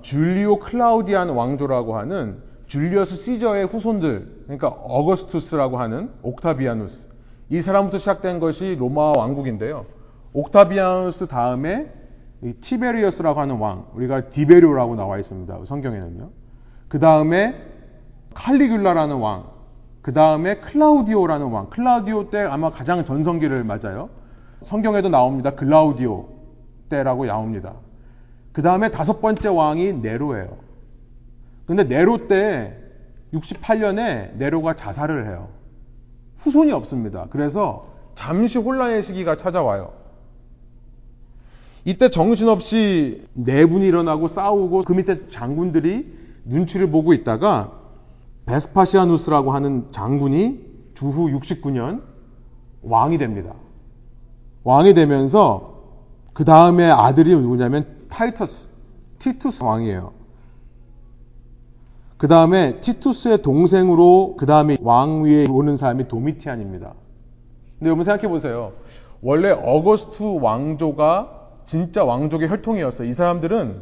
[0.00, 7.08] 줄리오 클라우디안 왕조라고 하는 줄리어스 시저의 후손들, 그러니까 어거스투스라고 하는 옥타비아누스.
[7.50, 9.84] 이 사람부터 시작된 것이 로마 왕국인데요.
[10.32, 11.92] 옥타비아누스 다음에
[12.60, 15.64] 티베리어스라고 하는 왕, 우리가 디베료라고 나와 있습니다.
[15.64, 16.30] 성경에는요.
[16.88, 17.62] 그 다음에
[18.34, 19.44] 칼리귤라라는 왕,
[20.02, 21.70] 그 다음에 클라우디오라는 왕.
[21.70, 24.10] 클라우디오 때 아마 가장 전성기를 맞아요.
[24.62, 25.54] 성경에도 나옵니다.
[25.54, 26.28] 클라우디오
[26.88, 27.74] 때라고 나옵니다.
[28.52, 30.56] 그 다음에 다섯 번째 왕이 네로예요.
[31.66, 32.76] 근데 네로 때
[33.32, 35.48] 68년에 네로가 자살을 해요.
[36.36, 37.26] 후손이 없습니다.
[37.30, 40.01] 그래서 잠시 혼란의 시기가 찾아와요.
[41.84, 46.12] 이때 정신없이 내분이 일어나고 싸우고 그 밑에 장군들이
[46.44, 47.72] 눈치를 보고 있다가
[48.46, 50.60] 베스파시아누스라고 하는 장군이
[50.94, 52.02] 주후 69년
[52.82, 53.54] 왕이 됩니다.
[54.64, 55.72] 왕이 되면서
[56.32, 58.68] 그 다음에 아들이 누구냐면 타이터스,
[59.18, 60.12] 티투스 왕이에요.
[62.16, 66.94] 그 다음에 티투스의 동생으로 그 다음에 왕위에 오는 사람이 도미티안입니다.
[67.78, 68.72] 근데 여러분 생각해 보세요.
[69.20, 71.41] 원래 어거스투 왕조가
[71.72, 73.08] 진짜 왕족의 혈통이었어요.
[73.08, 73.80] 이 사람들은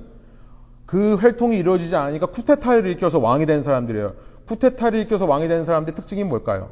[0.86, 4.12] 그 혈통이 이루어지지 않으니까 쿠데타를 일으켜서 왕이 된 사람들이에요.
[4.46, 6.70] 쿠데타를 일으켜서 왕이 된 사람들의 특징이 뭘까요?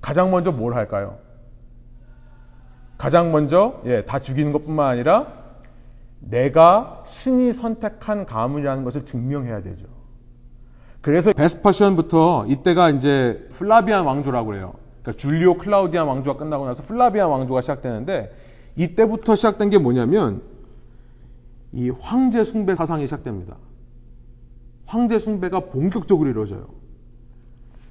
[0.00, 1.18] 가장 먼저 뭘 할까요?
[2.96, 5.26] 가장 먼저 예, 다 죽이는 것뿐만 아니라
[6.20, 9.84] 내가 신이 선택한 가문이라는 것을 증명해야 되죠.
[11.02, 14.72] 그래서 베스파시언부터 이때가 이제 플라비안 왕조라고 해요.
[15.02, 18.34] 그러니까 줄리오 클라우디안 왕조가 끝나고 나서 플라비안 왕조가 시작되는데
[18.76, 20.53] 이때부터 시작된 게 뭐냐면
[21.74, 23.56] 이 황제 숭배 사상이 시작됩니다.
[24.86, 26.68] 황제 숭배가 본격적으로 이루어져요.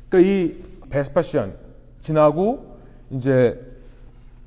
[0.07, 1.53] 그러니까 이 베스파시안
[2.01, 2.77] 지나고
[3.09, 3.59] 이제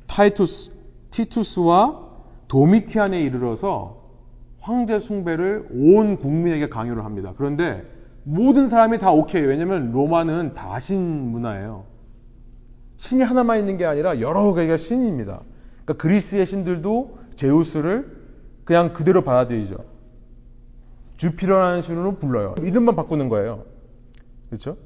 [0.07, 0.73] 타이투스,
[1.11, 2.07] 티투스와
[2.49, 4.05] 도미티안에 이르러서
[4.61, 7.35] 황제 숭배를 온 국민에게 강요를 합니다.
[7.37, 7.85] 그런데
[8.23, 9.43] 모든 사람이 다 오케이.
[9.43, 10.99] 왜냐면 로마는 다신
[11.31, 11.85] 문화예요.
[12.97, 15.43] 신이 하나만 있는 게 아니라 여러 개가 신입니다.
[15.85, 18.16] 그러니까 그리스의 신들도 제우스를
[18.67, 19.77] 그냥 그대로 받아들이죠.
[21.17, 22.57] 주피러라는 신으로 불러요.
[22.61, 23.65] 이름만 바꾸는 거예요.
[24.49, 24.77] 그렇죠?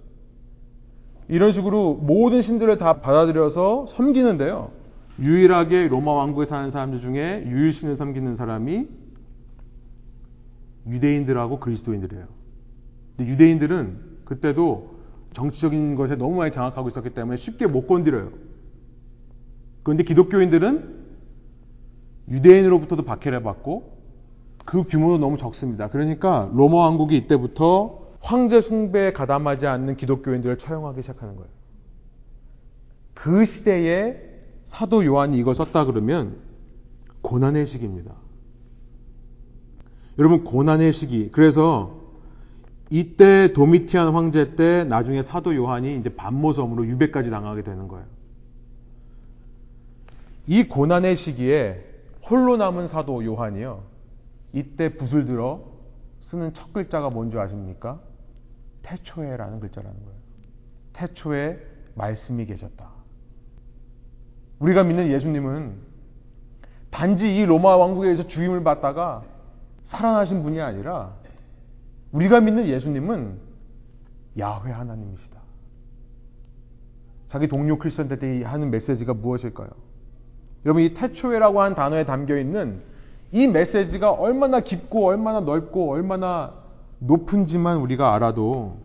[1.29, 4.71] 이런 식으로 모든 신들을 다 받아들여서 섬기는데요.
[5.19, 8.87] 유일하게 로마 왕국에 사는 사람들 중에 유일신을 섬기는 사람이
[10.87, 12.27] 유대인들하고 그리스도인들이에요.
[13.17, 15.01] 근데 유대인들은 그때도
[15.33, 18.31] 정치적인 것에 너무 많이 장악하고 있었기 때문에 쉽게 못 건드려요.
[19.83, 21.00] 그런데 기독교인들은
[22.31, 23.99] 유대인으로부터도 박해를 받고
[24.65, 25.89] 그 규모도 너무 적습니다.
[25.89, 31.49] 그러니까 로마 왕국이 이때부터 황제 숭배에 가담하지 않는 기독교인들을 처형하기 시작하는 거예요.
[33.15, 34.17] 그 시대에
[34.65, 36.37] 사도 요한이 이걸 썼다 그러면
[37.23, 38.15] 고난의 시기입니다.
[40.19, 41.29] 여러분 고난의 시기.
[41.31, 41.99] 그래서
[42.91, 48.05] 이때 도미티안 황제 때 나중에 사도 요한이 이제 반모섬으로 유배까지 당하게 되는 거예요.
[50.47, 51.90] 이 고난의 시기에
[52.29, 53.83] 홀로 남은 사도 요한이요.
[54.53, 55.65] 이때 붓을 들어
[56.21, 58.01] 쓰는 첫 글자가 뭔지 아십니까?
[58.83, 60.21] 태초에라는 글자라는 거예요.
[60.93, 61.59] 태초에
[61.95, 62.91] 말씀이 계셨다.
[64.59, 65.79] 우리가 믿는 예수님은
[66.91, 69.25] 단지 이 로마 왕국에서 주임을 받다가
[69.85, 71.15] 살아나신 분이 아니라
[72.13, 73.39] 우리가 믿는 예수님은
[74.39, 75.41] 야훼 하나님이시다.
[77.29, 79.71] 자기 동료 크리스천들이 하는 메시지가 무엇일까요?
[80.65, 82.83] 여러분 이 태초에라고 하는 단어에 담겨 있는
[83.33, 86.55] 이 메시지가 얼마나 깊고 얼마나 넓고 얼마나
[86.99, 88.77] 높은지만 우리가 알아도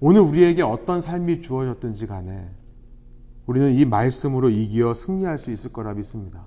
[0.00, 2.48] 오늘 우리에게 어떤 삶이 주어졌든지 간에
[3.46, 6.42] 우리는 이 말씀으로 이기어 승리할 수 있을 거라 믿습니다.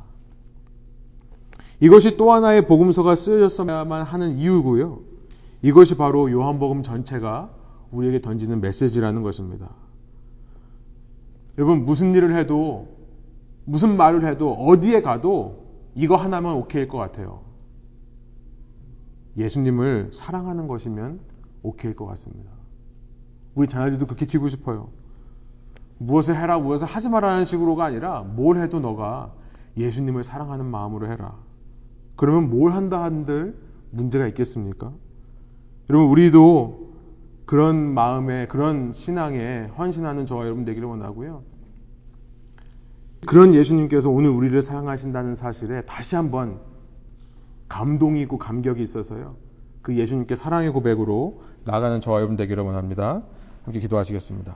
[1.79, 4.99] 이것이 또 하나의 복음서가 쓰여졌어야만 하는 이유고요.
[5.61, 7.49] 이것이 바로 요한복음 전체가
[7.91, 9.69] 우리에게 던지는 메시지라는 것입니다.
[11.57, 12.87] 여러분 무슨 일을 해도
[13.65, 15.63] 무슨 말을 해도 어디에 가도
[15.95, 17.41] 이거 하나면 오케이일 것 같아요.
[19.37, 21.19] 예수님을 사랑하는 것이면
[21.63, 22.51] 오케이일 것 같습니다.
[23.55, 24.89] 우리 자녀들도 그렇게 키고 싶어요.
[25.97, 29.31] 무엇을 해라, 무엇을 하지 말라는 식으로가 아니라 뭘 해도 너가
[29.77, 31.35] 예수님을 사랑하는 마음으로 해라.
[32.15, 33.57] 그러면 뭘 한다 한들
[33.91, 34.91] 문제가 있겠습니까?
[35.89, 36.93] 여러분, 우리도
[37.45, 41.43] 그런 마음에, 그런 신앙에 헌신하는 저와 여러분 되기를 원하고요.
[43.25, 46.59] 그런 예수님께서 오늘 우리를 사랑하신다는 사실에 다시 한번
[47.67, 49.35] 감동이 있고 감격이 있어서요.
[49.81, 53.23] 그 예수님께 사랑의 고백으로 나가는 저와 여러분 되기를 원합니다.
[53.63, 54.55] 함께 기도하시겠습니다.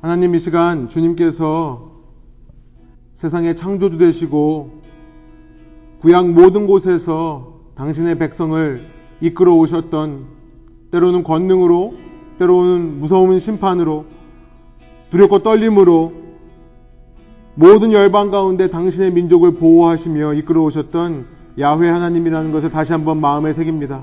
[0.00, 1.92] 하나님 이 시간 주님께서
[3.14, 4.82] 세상의 창조주 되시고
[6.00, 8.86] 구약 모든 곳에서 당신의 백성을
[9.20, 10.26] 이끌어 오셨던
[10.90, 12.03] 때로는 권능으로
[12.38, 14.06] 때로는 무서운 심판으로
[15.10, 16.12] 두렵고 떨림으로
[17.54, 21.26] 모든 열방 가운데 당신의 민족을 보호하시며 이끌어 오셨던
[21.60, 24.02] 야훼 하나님이라는 것을 다시 한번 마음에 새깁니다.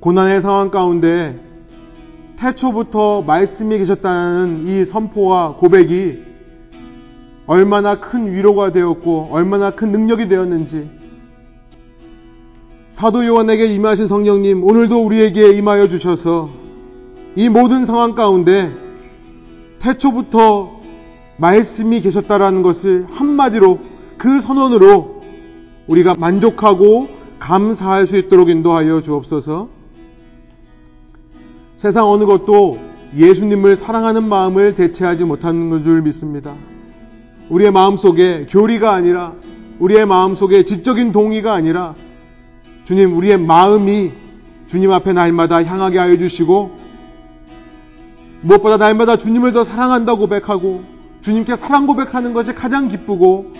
[0.00, 1.38] 고난의 상황 가운데
[2.36, 6.30] 태초부터 말씀이 계셨다는 이 선포와 고백이
[7.46, 10.90] 얼마나 큰 위로가 되었고 얼마나 큰 능력이 되었는지
[12.88, 16.59] 사도 요한에게 임하신 성령님 오늘도 우리에게 임하여 주셔서
[17.36, 18.72] 이 모든 상황 가운데
[19.78, 20.80] 태초부터
[21.36, 23.78] 말씀이 계셨다라는 것을 한마디로
[24.18, 25.22] 그 선언으로
[25.86, 27.08] 우리가 만족하고
[27.38, 29.68] 감사할 수 있도록 인도하여 주옵소서.
[31.76, 32.78] 세상 어느 것도
[33.16, 36.54] 예수님을 사랑하는 마음을 대체하지 못하는 줄 믿습니다.
[37.48, 39.34] 우리의 마음 속에 교리가 아니라
[39.78, 41.94] 우리의 마음 속에 지적인 동의가 아니라
[42.84, 44.12] 주님 우리의 마음이
[44.66, 46.79] 주님 앞에 날마다 향하게 하여 주시고
[48.42, 50.82] 무엇보다 날마다 주님을 더 사랑한다고 고백하고
[51.20, 53.52] 주님께 사랑 고백하는 것이 가장 기쁘고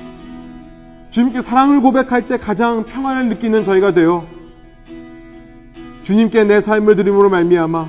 [1.11, 4.27] 주님께 사랑을 고백할 때 가장 평안을 느끼는 저희가 되어
[6.03, 7.89] 주님께 내 삶을 드림으로 말미암아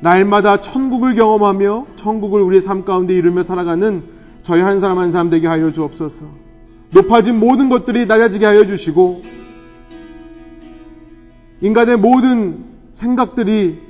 [0.00, 4.04] 날마다 천국을 경험하며 천국을 우리의 삶 가운데 이루며 살아가는
[4.42, 6.26] 저희 한 사람 한 사람 되게 하여 주옵소서.
[6.92, 9.22] 높아진 모든 것들이 낮아지게 하여 주시고
[11.60, 13.89] 인간의 모든 생각들이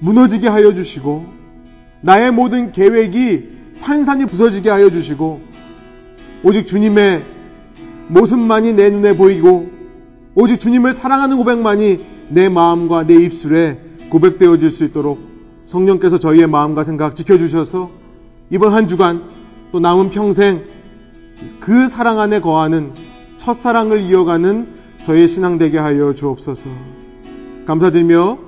[0.00, 1.26] 무너지게 하여 주시고
[2.00, 5.40] 나의 모든 계획이 산산이 부서지게 하여 주시고
[6.42, 7.24] 오직 주님의
[8.08, 9.70] 모습만이 내 눈에 보이고
[10.34, 13.80] 오직 주님을 사랑하는 고백만이 내 마음과 내 입술에
[14.10, 15.18] 고백되어 질 수 있도록
[15.66, 17.90] 성령께서 저희의 마음과 생각 지켜주셔서
[18.50, 19.24] 이번 한 주간
[19.72, 20.64] 또 남은 평생
[21.60, 22.92] 그 사랑 안에 거하는
[23.36, 24.68] 첫사랑을 이어가는
[25.02, 26.70] 저의 신앙 되게 하여 주옵소서.
[27.66, 28.47] 감사드리며